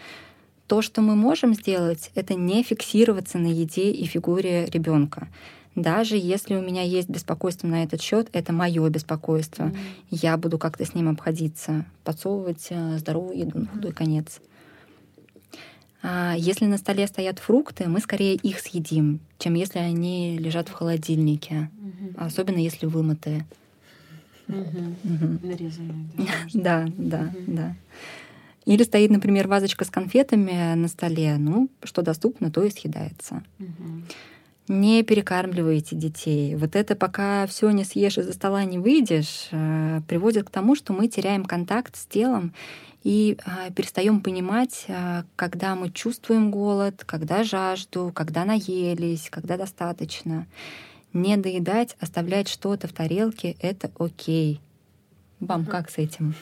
То, 0.68 0.82
что 0.82 1.02
мы 1.02 1.16
можем 1.16 1.54
сделать, 1.54 2.12
это 2.16 2.36
не 2.36 2.64
фиксироваться 2.64 3.38
на 3.38 3.48
еде 3.48 3.92
и 3.92 4.06
фигуре 4.06 4.66
ребенка. 4.66 5.28
Даже 5.74 6.16
если 6.16 6.56
у 6.56 6.62
меня 6.62 6.84
есть 6.84 7.10
беспокойство 7.10 7.68
на 7.68 7.84
этот 7.84 8.02
счет, 8.02 8.30
это 8.32 8.54
мое 8.54 8.88
беспокойство. 8.90 9.64
Mm. 9.64 9.78
Я 10.10 10.38
буду 10.38 10.58
как-то 10.58 10.86
с 10.86 10.94
ним 10.94 11.10
обходиться, 11.10 11.86
подсовывать 12.04 12.70
здоровую 12.98 13.38
еду 13.38 13.60
на 13.60 13.68
худой 13.68 13.92
конец. 13.92 14.40
А 14.40 14.55
если 16.38 16.66
на 16.66 16.78
столе 16.78 17.08
стоят 17.08 17.40
фрукты, 17.40 17.88
мы 17.88 18.00
скорее 18.00 18.36
их 18.36 18.60
съедим, 18.60 19.20
чем 19.40 19.56
если 19.56 19.80
они 19.80 20.38
лежат 20.38 20.70
в 20.70 20.74
холодильнике, 20.74 21.70
угу. 21.80 22.14
особенно 22.18 22.58
если 22.58 22.86
вымытые. 22.86 23.46
Нарезанные. 24.48 26.08
Да, 26.54 26.86
да, 26.98 27.34
да. 27.48 27.76
Или 28.66 28.84
стоит, 28.84 29.12
например, 29.12 29.48
вазочка 29.48 29.86
с 29.86 29.90
конфетами 29.90 30.74
на 30.76 30.88
столе. 30.88 31.38
Ну, 31.38 31.70
что 31.84 32.02
доступно, 32.02 32.52
то 32.52 32.64
и 32.64 32.72
съедается. 32.72 33.44
Не 34.68 35.04
перекармливайте 35.04 35.96
детей. 35.96 36.56
Вот 36.56 36.76
это 36.76 36.96
пока 36.96 37.46
все 37.46 37.70
не 37.70 37.84
съешь 37.84 38.18
из-за 38.18 38.34
стола 38.34 38.66
не 38.66 38.80
выйдешь, 38.80 39.50
э, 39.52 40.02
приводит 40.08 40.48
к 40.48 40.50
тому, 40.50 40.76
что 40.76 40.92
мы 40.92 41.08
теряем 41.08 41.46
контакт 41.46 41.96
с 41.96 42.08
телом 42.08 42.52
и 43.06 43.38
а, 43.46 43.70
перестаем 43.70 44.20
понимать, 44.20 44.86
а, 44.90 45.26
когда 45.36 45.76
мы 45.76 45.92
чувствуем 45.92 46.50
голод, 46.50 47.04
когда 47.06 47.44
жажду, 47.44 48.12
когда 48.14 48.46
наелись, 48.46 49.30
когда 49.30 49.58
достаточно. 49.58 50.48
Не 51.14 51.38
доедать, 51.38 51.96
оставлять 52.00 52.50
что-то 52.50 52.88
в 52.88 52.94
тарелке— 52.94 53.56
это 53.62 53.92
окей. 54.00 54.60
Вам 55.40 55.66
как 55.66 55.92
с 55.92 56.00
этим? 56.00 56.34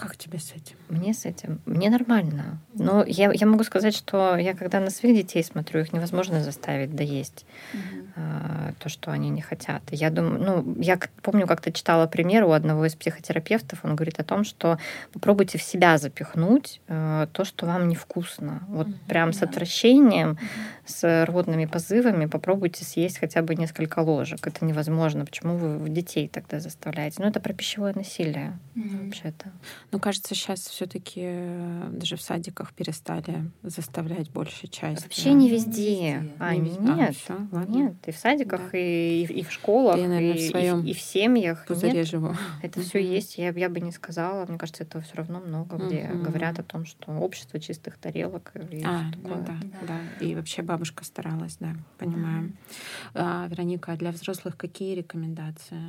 Как 0.00 0.16
тебе 0.16 0.38
с 0.38 0.52
этим? 0.52 0.76
Мне 0.88 1.12
с 1.12 1.26
этим. 1.26 1.60
Мне 1.66 1.90
нормально. 1.90 2.58
Но 2.72 3.04
я, 3.04 3.30
я 3.34 3.46
могу 3.46 3.64
сказать, 3.64 3.94
что 3.94 4.34
я 4.36 4.54
когда 4.54 4.80
на 4.80 4.88
своих 4.88 5.14
детей 5.14 5.44
смотрю, 5.44 5.80
их 5.80 5.92
невозможно 5.92 6.42
заставить 6.42 6.96
доесть. 6.96 7.44
Mm-hmm. 7.74 8.00
э, 8.16 8.72
то, 8.78 8.88
что 8.88 9.10
они 9.10 9.30
не 9.30 9.42
хотят. 9.42 9.82
Я 9.90 10.10
думаю, 10.10 10.42
ну, 10.42 10.80
я 10.80 10.98
помню, 11.22 11.46
как-то 11.46 11.70
читала 11.70 12.06
пример 12.06 12.44
у 12.44 12.52
одного 12.52 12.86
из 12.86 12.94
психотерапевтов, 12.94 13.80
он 13.84 13.94
говорит 13.94 14.18
о 14.20 14.24
том, 14.24 14.44
что 14.44 14.78
попробуйте 15.12 15.58
в 15.58 15.62
себя 15.62 15.98
запихнуть 15.98 16.80
э, 16.88 17.26
то, 17.32 17.44
что 17.44 17.66
вам 17.66 17.88
невкусно. 17.88 18.62
Вот 18.68 18.86
mm-hmm. 18.86 19.06
прям 19.06 19.32
с 19.32 19.42
отвращением, 19.42 20.30
mm-hmm. 20.30 20.86
с 20.86 21.26
рвотными 21.26 21.66
позывами 21.66 22.26
попробуйте 22.26 22.84
съесть 22.84 23.18
хотя 23.18 23.42
бы 23.42 23.54
несколько 23.54 23.98
ложек. 24.00 24.46
Это 24.46 24.64
невозможно. 24.64 25.24
Почему 25.24 25.56
вы 25.56 25.90
детей 25.90 26.28
тогда 26.28 26.58
заставляете? 26.60 27.16
Ну, 27.22 27.28
это 27.28 27.40
про 27.40 27.52
пищевое 27.52 27.92
насилие 27.94 28.58
mm-hmm. 28.74 29.04
вообще-то. 29.04 29.52
Ну, 29.92 29.98
кажется, 29.98 30.34
сейчас 30.34 30.60
все-таки 30.60 31.20
э, 31.24 31.88
даже 31.90 32.16
в 32.16 32.22
садиках 32.22 32.72
перестали 32.72 33.50
заставлять 33.62 34.30
больше 34.30 34.68
часть. 34.68 35.02
Вообще 35.02 35.32
не 35.32 35.50
везде. 35.50 36.32
А, 36.38 36.54
не 36.54 36.70
везде. 36.70 36.80
нет. 36.80 37.10
А, 37.10 37.12
все, 37.12 37.48
ладно. 37.50 37.74
Нет, 37.74 37.94
и 38.06 38.12
в 38.12 38.16
садиках, 38.16 38.70
да. 38.70 38.78
и, 38.78 39.24
и 39.24 39.42
в 39.42 39.50
школах, 39.50 39.98
я, 39.98 40.08
наверное, 40.08 40.40
и, 40.40 40.46
в 40.46 40.50
своем 40.50 40.84
и, 40.84 40.90
и 40.90 40.94
в 40.94 41.00
семьях. 41.00 41.66
Нет, 41.68 42.06
живу. 42.06 42.34
Это 42.62 42.80
все 42.80 43.00
есть. 43.00 43.36
Я, 43.36 43.50
я 43.50 43.68
бы 43.68 43.80
не 43.80 43.90
сказала. 43.90 44.46
Мне 44.46 44.58
кажется, 44.58 44.84
этого 44.84 45.02
все 45.02 45.16
равно 45.16 45.40
много, 45.40 45.76
где 45.76 46.02
mm-hmm. 46.02 46.22
говорят 46.22 46.58
о 46.60 46.62
том, 46.62 46.84
что 46.84 47.12
общество 47.12 47.58
чистых 47.58 47.98
тарелок 47.98 48.52
и 48.70 48.82
а, 48.84 49.02
ну 49.02 49.12
такое. 49.12 49.36
Ну, 49.38 49.44
да, 49.44 49.58
да, 49.62 49.86
да. 49.88 50.24
И 50.24 50.36
вообще 50.36 50.62
бабушка 50.62 51.04
старалась, 51.04 51.56
да, 51.58 51.74
понимаю. 51.98 52.44
Mm-hmm. 52.44 53.10
А, 53.14 53.46
Вероника, 53.48 53.92
а 53.92 53.96
для 53.96 54.12
взрослых 54.12 54.56
какие 54.56 54.94
рекомендации? 54.94 55.80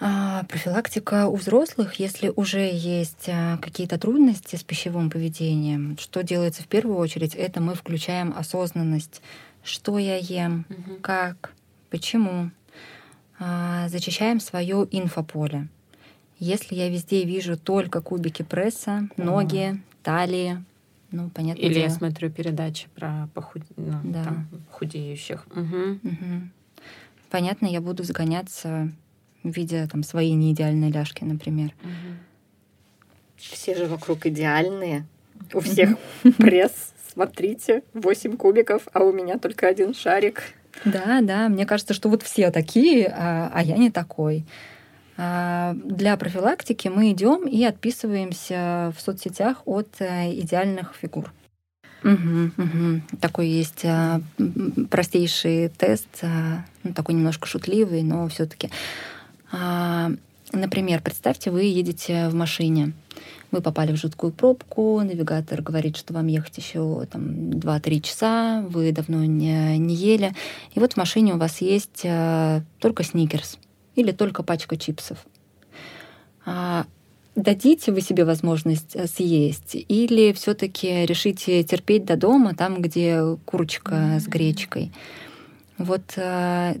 А, 0.00 0.44
профилактика 0.44 1.26
у 1.26 1.36
взрослых, 1.36 1.94
если 1.94 2.32
уже 2.36 2.70
есть 2.72 3.28
а, 3.28 3.56
какие-то 3.58 3.98
трудности 3.98 4.54
с 4.54 4.62
пищевым 4.62 5.10
поведением, 5.10 5.96
что 5.98 6.22
делается 6.22 6.62
в 6.62 6.68
первую 6.68 6.98
очередь, 6.98 7.34
это 7.34 7.60
мы 7.60 7.74
включаем 7.74 8.32
осознанность, 8.36 9.22
что 9.64 9.98
я 9.98 10.16
ем, 10.16 10.66
угу. 10.68 10.96
как, 11.00 11.52
почему. 11.90 12.50
А, 13.40 13.88
зачищаем 13.88 14.40
свое 14.40 14.86
инфополе. 14.90 15.68
Если 16.38 16.76
я 16.76 16.88
везде 16.88 17.24
вижу 17.24 17.56
только 17.56 18.00
кубики 18.00 18.42
пресса, 18.42 19.08
ноги, 19.16 19.80
талии, 20.02 20.62
ну, 21.10 21.30
понятно. 21.30 21.60
Или 21.60 21.74
дело. 21.74 21.84
я 21.84 21.90
смотрю 21.90 22.30
передачи 22.30 22.86
про 22.94 23.28
похуд... 23.34 23.62
ну, 23.76 23.98
да. 24.04 24.24
там, 24.24 24.48
худеющих. 24.70 25.46
Угу. 25.50 25.98
Угу. 26.02 26.48
Понятно, 27.30 27.66
я 27.66 27.80
буду 27.80 28.04
загоняться 28.04 28.92
видя 29.50 29.86
там 29.90 30.02
свои 30.02 30.32
неидеальные 30.32 30.90
ляжки, 30.90 31.24
например. 31.24 31.72
Все 33.36 33.76
же 33.76 33.86
вокруг 33.86 34.26
идеальные. 34.26 35.06
У 35.52 35.60
всех 35.60 35.96
пресс, 36.38 36.92
смотрите, 37.12 37.82
8 37.94 38.36
кубиков, 38.36 38.88
а 38.92 39.04
у 39.04 39.12
меня 39.12 39.38
только 39.38 39.68
один 39.68 39.94
шарик. 39.94 40.42
Да, 40.84 41.20
да, 41.22 41.48
мне 41.48 41.66
кажется, 41.66 41.94
что 41.94 42.08
вот 42.08 42.22
все 42.22 42.50
такие, 42.50 43.08
а, 43.08 43.50
а 43.52 43.62
я 43.62 43.76
не 43.76 43.90
такой. 43.90 44.44
А, 45.16 45.74
для 45.74 46.16
профилактики 46.16 46.88
мы 46.88 47.10
идем 47.10 47.46
и 47.46 47.64
отписываемся 47.64 48.92
в 48.96 49.00
соцсетях 49.00 49.62
от 49.64 49.88
э, 49.98 50.32
идеальных 50.32 50.94
фигур. 50.94 51.32
Угу, 52.04 52.50
угу. 52.56 53.00
Такой 53.20 53.48
есть 53.48 53.84
а, 53.84 54.20
простейший 54.90 55.70
тест, 55.70 56.08
а, 56.22 56.64
ну, 56.84 56.94
такой 56.94 57.16
немножко 57.16 57.48
шутливый, 57.48 58.04
но 58.04 58.28
все-таки 58.28 58.70
например, 59.50 61.00
представьте, 61.02 61.50
вы 61.50 61.64
едете 61.64 62.28
в 62.28 62.34
машине, 62.34 62.92
вы 63.50 63.60
попали 63.62 63.92
в 63.92 63.96
жуткую 63.96 64.32
пробку, 64.32 65.00
навигатор 65.00 65.62
говорит, 65.62 65.96
что 65.96 66.12
вам 66.12 66.26
ехать 66.26 66.58
еще 66.58 67.06
там 67.10 67.50
2-3 67.50 68.00
часа, 68.00 68.64
вы 68.68 68.92
давно 68.92 69.24
не, 69.24 69.78
не 69.78 69.94
ели, 69.94 70.34
и 70.74 70.80
вот 70.80 70.94
в 70.94 70.96
машине 70.96 71.34
у 71.34 71.38
вас 71.38 71.60
есть 71.60 72.02
а, 72.04 72.62
только 72.78 73.02
сникерс 73.04 73.58
или 73.96 74.12
только 74.12 74.42
пачка 74.42 74.76
чипсов. 74.76 75.18
А, 76.44 76.84
дадите 77.36 77.92
вы 77.92 78.00
себе 78.00 78.24
возможность 78.24 78.94
э, 78.96 79.06
съесть 79.06 79.74
или 79.74 80.32
все-таки 80.32 81.06
решите 81.06 81.62
терпеть 81.62 82.04
до 82.04 82.16
дома, 82.16 82.54
там, 82.54 82.82
где 82.82 83.36
курочка 83.44 83.94
mm-hmm. 83.94 84.20
с 84.20 84.26
гречкой? 84.26 84.92
Вот 85.78 86.02
а, 86.16 86.74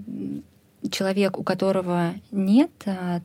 человек, 0.90 1.38
у 1.38 1.42
которого 1.42 2.14
нет 2.30 2.70
а, 2.86 3.20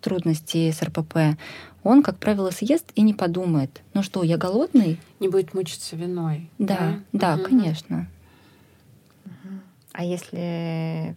трудностей 0.00 0.70
с 0.70 0.82
РПП, 0.82 1.38
он, 1.82 2.02
как 2.02 2.18
правило, 2.18 2.50
съест 2.50 2.90
и 2.94 3.02
не 3.02 3.14
подумает, 3.14 3.82
ну 3.92 4.02
что, 4.02 4.22
я 4.22 4.36
голодный? 4.36 4.98
Не 5.20 5.28
будет 5.28 5.54
мучиться 5.54 5.96
виной. 5.96 6.50
Да, 6.58 7.00
да, 7.12 7.36
да 7.36 7.42
угу. 7.42 7.44
конечно. 7.50 8.08
А 9.92 10.04
если 10.04 11.14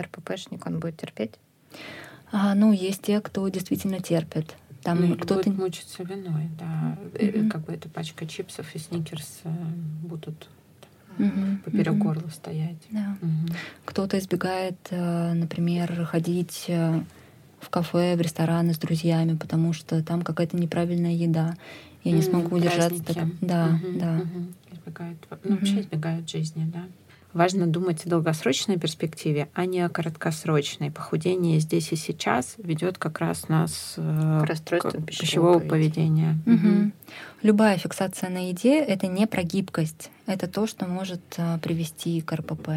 РППшник, 0.00 0.66
он 0.66 0.80
будет 0.80 0.96
терпеть? 0.96 1.32
А, 2.32 2.54
ну, 2.54 2.72
есть 2.72 3.02
те, 3.02 3.20
кто 3.20 3.46
действительно 3.48 4.00
терпит. 4.00 4.56
Там 4.82 5.00
ну, 5.00 5.16
кто-то 5.16 5.50
будет 5.50 5.58
мучиться 5.58 6.02
виной, 6.02 6.48
да. 6.58 6.96
Mm-hmm. 7.12 7.50
Как 7.50 7.64
бы 7.64 7.72
эта 7.72 7.88
пачка 7.88 8.26
чипсов 8.26 8.74
и 8.74 8.78
сникерс 8.78 9.40
э, 9.44 9.50
будут 10.02 10.48
угу, 11.18 11.58
поперек 11.64 11.94
угу. 11.94 12.02
горла 12.04 12.28
стоять. 12.30 12.82
Да. 12.90 13.16
Угу. 13.20 13.54
Кто-то 13.84 14.18
избегает, 14.18 14.76
э, 14.90 15.32
например, 15.32 16.04
ходить 16.04 16.64
э, 16.68 17.00
в 17.60 17.68
кафе, 17.70 18.16
в 18.16 18.20
рестораны 18.20 18.74
с 18.74 18.78
друзьями, 18.78 19.36
потому 19.36 19.72
что 19.72 20.02
там 20.02 20.22
какая-то 20.22 20.56
неправильная 20.56 21.12
еда. 21.12 21.56
Я 22.04 22.12
не 22.12 22.22
смогу 22.22 22.56
удержаться. 22.56 23.02
Да, 23.40 23.80
да. 23.98 24.22
Избегают, 24.72 25.18
ну, 25.42 25.56
вообще 25.56 25.80
избегают 25.80 26.30
жизни, 26.30 26.70
да. 26.72 26.84
Важно 27.36 27.66
думать 27.66 28.06
о 28.06 28.08
долгосрочной 28.08 28.78
перспективе, 28.78 29.50
а 29.52 29.66
не 29.66 29.82
о 29.82 29.90
краткосрочной. 29.90 30.90
Похудение 30.90 31.60
здесь 31.60 31.92
и 31.92 31.96
сейчас 31.96 32.54
ведет 32.56 32.96
как 32.96 33.18
раз 33.18 33.50
нас 33.50 33.92
э, 33.98 34.40
к 34.42 34.46
расстройству 34.46 35.02
пищевого, 35.02 35.58
пищевого 35.58 35.58
поведения. 35.58 36.38
поведения. 36.46 36.86
Угу. 36.86 36.92
Любая 37.42 37.76
фиксация 37.76 38.30
на 38.30 38.48
еде— 38.48 38.78
это 38.82 39.06
не 39.06 39.26
про 39.26 39.42
гибкость. 39.42 40.10
Это 40.24 40.46
то, 40.46 40.66
что 40.66 40.86
может 40.86 41.20
э, 41.36 41.58
привести 41.58 42.22
к 42.22 42.32
РПП. 42.32 42.70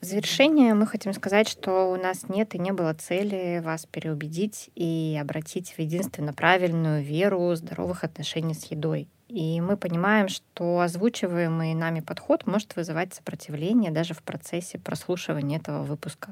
В 0.00 0.06
завершение 0.06 0.72
мы 0.72 0.86
хотим 0.86 1.12
сказать, 1.12 1.46
что 1.46 1.92
у 1.92 1.96
нас 1.96 2.30
нет 2.30 2.54
и 2.54 2.58
не 2.58 2.72
было 2.72 2.94
цели 2.94 3.60
вас 3.62 3.84
переубедить 3.84 4.70
и 4.74 5.18
обратить 5.20 5.72
в 5.72 5.78
единственно 5.78 6.32
правильную 6.32 7.04
веру 7.04 7.54
здоровых 7.54 8.02
отношений 8.02 8.54
с 8.54 8.64
едой. 8.64 9.08
И 9.28 9.60
мы 9.60 9.76
понимаем, 9.76 10.28
что 10.28 10.80
озвучиваемый 10.80 11.74
нами 11.74 12.00
подход 12.00 12.46
может 12.46 12.76
вызывать 12.76 13.12
сопротивление 13.12 13.90
даже 13.90 14.14
в 14.14 14.22
процессе 14.22 14.78
прослушивания 14.78 15.58
этого 15.58 15.82
выпуска. 15.82 16.30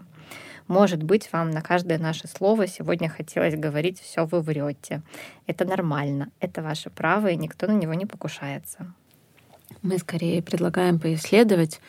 Может 0.66 1.02
быть, 1.02 1.30
вам 1.30 1.50
на 1.50 1.60
каждое 1.60 1.98
наше 1.98 2.26
слово 2.26 2.66
сегодня 2.66 3.10
хотелось 3.10 3.54
говорить 3.54 4.00
«все 4.00 4.24
вы 4.24 4.40
врете». 4.40 5.02
Это 5.46 5.66
нормально, 5.66 6.30
это 6.40 6.62
ваше 6.62 6.88
право, 6.88 7.26
и 7.26 7.36
никто 7.36 7.66
на 7.66 7.72
него 7.72 7.92
не 7.92 8.06
покушается. 8.06 8.94
Мы 9.82 9.98
скорее 9.98 10.42
предлагаем 10.42 10.98
поисследовать 10.98 11.80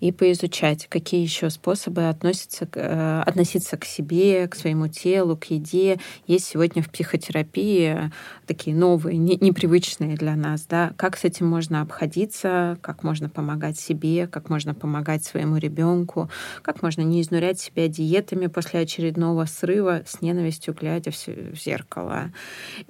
и 0.00 0.12
поизучать, 0.12 0.86
какие 0.88 1.20
еще 1.20 1.50
способы 1.50 2.08
относятся, 2.08 2.66
э, 2.72 3.22
относиться 3.26 3.76
к 3.76 3.84
себе, 3.84 4.48
к 4.48 4.54
своему 4.54 4.88
телу, 4.88 5.36
к 5.36 5.44
еде. 5.44 5.98
Есть 6.26 6.46
сегодня 6.46 6.82
в 6.82 6.90
психотерапии 6.90 8.10
такие 8.46 8.74
новые, 8.74 9.18
не, 9.18 9.36
непривычные 9.36 10.16
для 10.16 10.36
нас, 10.36 10.64
да, 10.66 10.94
как 10.96 11.18
с 11.18 11.24
этим 11.24 11.46
можно 11.46 11.82
обходиться, 11.82 12.78
как 12.80 13.02
можно 13.02 13.28
помогать 13.28 13.78
себе, 13.78 14.26
как 14.26 14.48
можно 14.48 14.72
помогать 14.74 15.24
своему 15.24 15.58
ребенку, 15.58 16.30
как 16.62 16.82
можно 16.82 17.02
не 17.02 17.20
изнурять 17.20 17.60
себя 17.60 17.88
диетами 17.88 18.46
после 18.46 18.80
очередного 18.80 19.44
срыва 19.44 20.02
с 20.06 20.22
ненавистью, 20.22 20.74
глядя 20.74 21.10
в, 21.10 21.26
в 21.26 21.56
зеркало, 21.62 22.32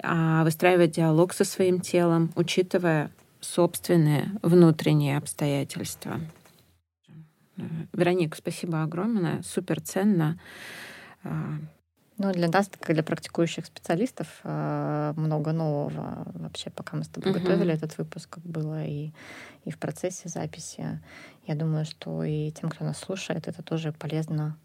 а 0.01 0.43
выстраивать 0.45 0.91
диалог 0.91 1.33
со 1.33 1.43
своим 1.43 1.81
телом, 1.81 2.31
учитывая 2.35 3.11
собственные 3.45 4.31
внутренние 4.41 5.17
обстоятельства. 5.17 6.19
Вероника, 7.93 8.35
спасибо 8.37 8.83
огромное, 8.83 9.41
супер 9.43 9.79
ценно. 9.79 10.37
А, 11.23 11.53
ну, 12.17 12.31
для 12.33 12.49
нас, 12.49 12.69
как 12.69 12.93
для 12.93 13.03
практикующих 13.03 13.65
специалистов, 13.65 14.27
а, 14.43 15.13
много 15.13 15.53
нового 15.53 16.27
вообще, 16.33 16.69
пока 16.69 16.97
мы 16.97 17.03
с 17.03 17.07
тобой 17.07 17.31
угу. 17.31 17.39
готовили 17.39 17.73
этот 17.73 17.97
выпуск, 17.97 18.39
было 18.43 18.85
и, 18.85 19.11
и 19.63 19.71
в 19.71 19.77
процессе 19.77 20.27
записи. 20.27 21.01
Я 21.47 21.55
думаю, 21.55 21.85
что 21.85 22.23
и 22.23 22.51
тем, 22.51 22.69
кто 22.69 22.83
нас 22.83 22.97
слушает, 22.97 23.47
это 23.47 23.63
тоже 23.63 23.93
полезно. 23.93 24.57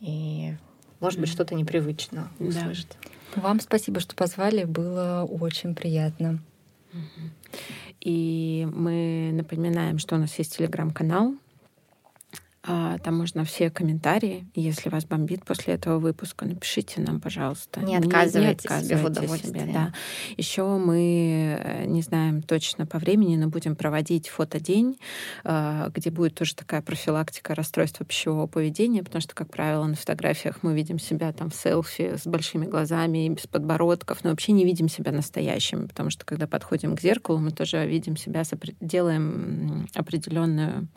И, 0.00 0.54
может 1.00 1.20
быть, 1.20 1.30
что-то 1.30 1.54
непривычно 1.54 2.28
услышать. 2.38 2.98
Да. 3.34 3.42
Вам 3.42 3.60
спасибо, 3.60 4.00
что 4.00 4.14
позвали. 4.14 4.64
Было 4.64 5.26
очень 5.28 5.74
приятно. 5.74 6.40
И 8.00 8.66
мы 8.72 9.30
напоминаем, 9.32 9.98
что 9.98 10.16
у 10.16 10.18
нас 10.18 10.38
есть 10.38 10.56
телеграм-канал. 10.56 11.34
А, 12.70 12.98
там 12.98 13.16
можно 13.16 13.44
все 13.44 13.70
комментарии. 13.70 14.46
Если 14.54 14.90
вас 14.90 15.06
бомбит 15.06 15.46
после 15.46 15.74
этого 15.74 15.98
выпуска, 15.98 16.44
напишите 16.44 17.00
нам, 17.00 17.18
пожалуйста. 17.18 17.80
Не 17.80 17.96
отказывайте, 17.96 18.38
не, 18.38 18.44
не 18.44 18.52
отказывайте 18.52 18.86
себе 18.86 18.96
в 18.98 19.04
удовольствии. 19.06 19.48
Себе, 19.48 19.72
да. 19.72 19.92
Еще 20.36 20.64
мы 20.64 21.58
э, 21.58 21.84
не 21.86 22.02
знаем 22.02 22.42
точно 22.42 22.84
по 22.84 22.98
времени, 22.98 23.36
но 23.36 23.48
будем 23.48 23.74
проводить 23.74 24.28
фотодень, 24.28 24.98
а, 25.44 25.88
где 25.94 26.10
будет 26.10 26.34
тоже 26.34 26.54
такая 26.54 26.82
профилактика 26.82 27.54
расстройства 27.54 28.04
пищевого 28.04 28.46
поведения, 28.46 29.02
потому 29.02 29.22
что, 29.22 29.34
как 29.34 29.50
правило, 29.50 29.86
на 29.86 29.94
фотографиях 29.94 30.58
мы 30.62 30.74
видим 30.74 30.98
себя 30.98 31.32
там 31.32 31.48
в 31.48 31.54
селфи 31.54 32.16
с 32.18 32.26
большими 32.26 32.66
глазами 32.66 33.26
и 33.26 33.30
без 33.30 33.46
подбородков, 33.46 34.24
но 34.24 34.30
вообще 34.30 34.52
не 34.52 34.66
видим 34.66 34.90
себя 34.90 35.10
настоящими, 35.10 35.86
потому 35.86 36.10
что 36.10 36.26
когда 36.26 36.46
подходим 36.46 36.96
к 36.96 37.00
зеркалу, 37.00 37.38
мы 37.38 37.50
тоже 37.50 37.86
видим 37.86 38.18
себя, 38.18 38.42
делаем 38.80 39.88
определенную, 39.94 40.88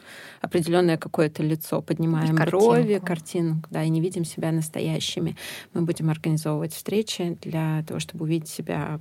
определенное 0.42 0.98
какое-то 0.98 1.44
лицо, 1.44 1.61
поднимаем 1.82 2.36
брови, 2.36 3.00
картинку, 3.04 3.68
да, 3.70 3.84
и 3.84 3.90
не 3.90 4.02
видим 4.02 4.26
себя 4.26 4.52
настоящими. 4.52 5.36
Мы 5.74 5.82
будем 5.82 6.10
организовывать 6.10 6.74
встречи 6.74 7.38
для 7.42 7.84
того, 7.88 8.00
чтобы 8.00 8.24
увидеть 8.24 8.50
себя 8.50 9.00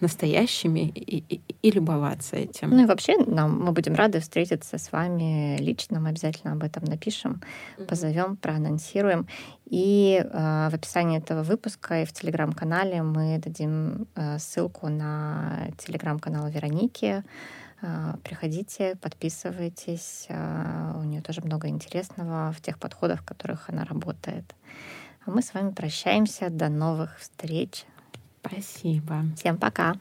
настоящими 0.00 0.80
и, 0.94 1.24
и, 1.28 1.40
и 1.62 1.70
любоваться 1.70 2.36
этим. 2.36 2.70
Ну 2.70 2.82
и 2.82 2.86
вообще 2.86 3.16
нам, 3.16 3.60
мы 3.64 3.72
будем 3.72 3.94
рады 3.94 4.20
встретиться 4.20 4.76
с 4.76 4.92
вами 4.92 5.56
лично, 5.58 6.00
мы 6.00 6.10
обязательно 6.10 6.52
об 6.52 6.62
этом 6.62 6.84
напишем, 6.84 7.40
mm-hmm. 7.78 7.86
позовем, 7.86 8.36
проанонсируем. 8.36 9.26
И 9.66 10.20
э, 10.22 10.68
в 10.70 10.74
описании 10.74 11.18
этого 11.18 11.42
выпуска 11.42 12.02
и 12.02 12.04
в 12.04 12.12
телеграм-канале 12.12 13.02
мы 13.02 13.38
дадим 13.38 14.06
э, 14.14 14.38
ссылку 14.38 14.88
на 14.88 15.68
телеграм-канал 15.78 16.48
Вероники. 16.48 17.24
Э, 17.84 18.14
приходите, 18.24 18.96
подписывайтесь. 18.96 20.26
Э, 20.28 20.94
у 20.96 21.02
нее 21.02 21.20
тоже 21.20 21.42
много 21.42 21.68
интересного 21.68 22.52
в 22.52 22.60
тех 22.62 22.78
подходах, 22.78 23.20
в 23.20 23.24
которых 23.24 23.68
она 23.68 23.84
работает. 23.84 24.54
А 25.26 25.30
мы 25.30 25.42
с 25.42 25.52
вами 25.52 25.70
прощаемся. 25.70 26.48
До 26.48 26.68
новых 26.68 27.18
встреч. 27.18 27.84
Спасибо. 28.42 29.24
Всем 29.36 29.58
пока. 29.58 29.94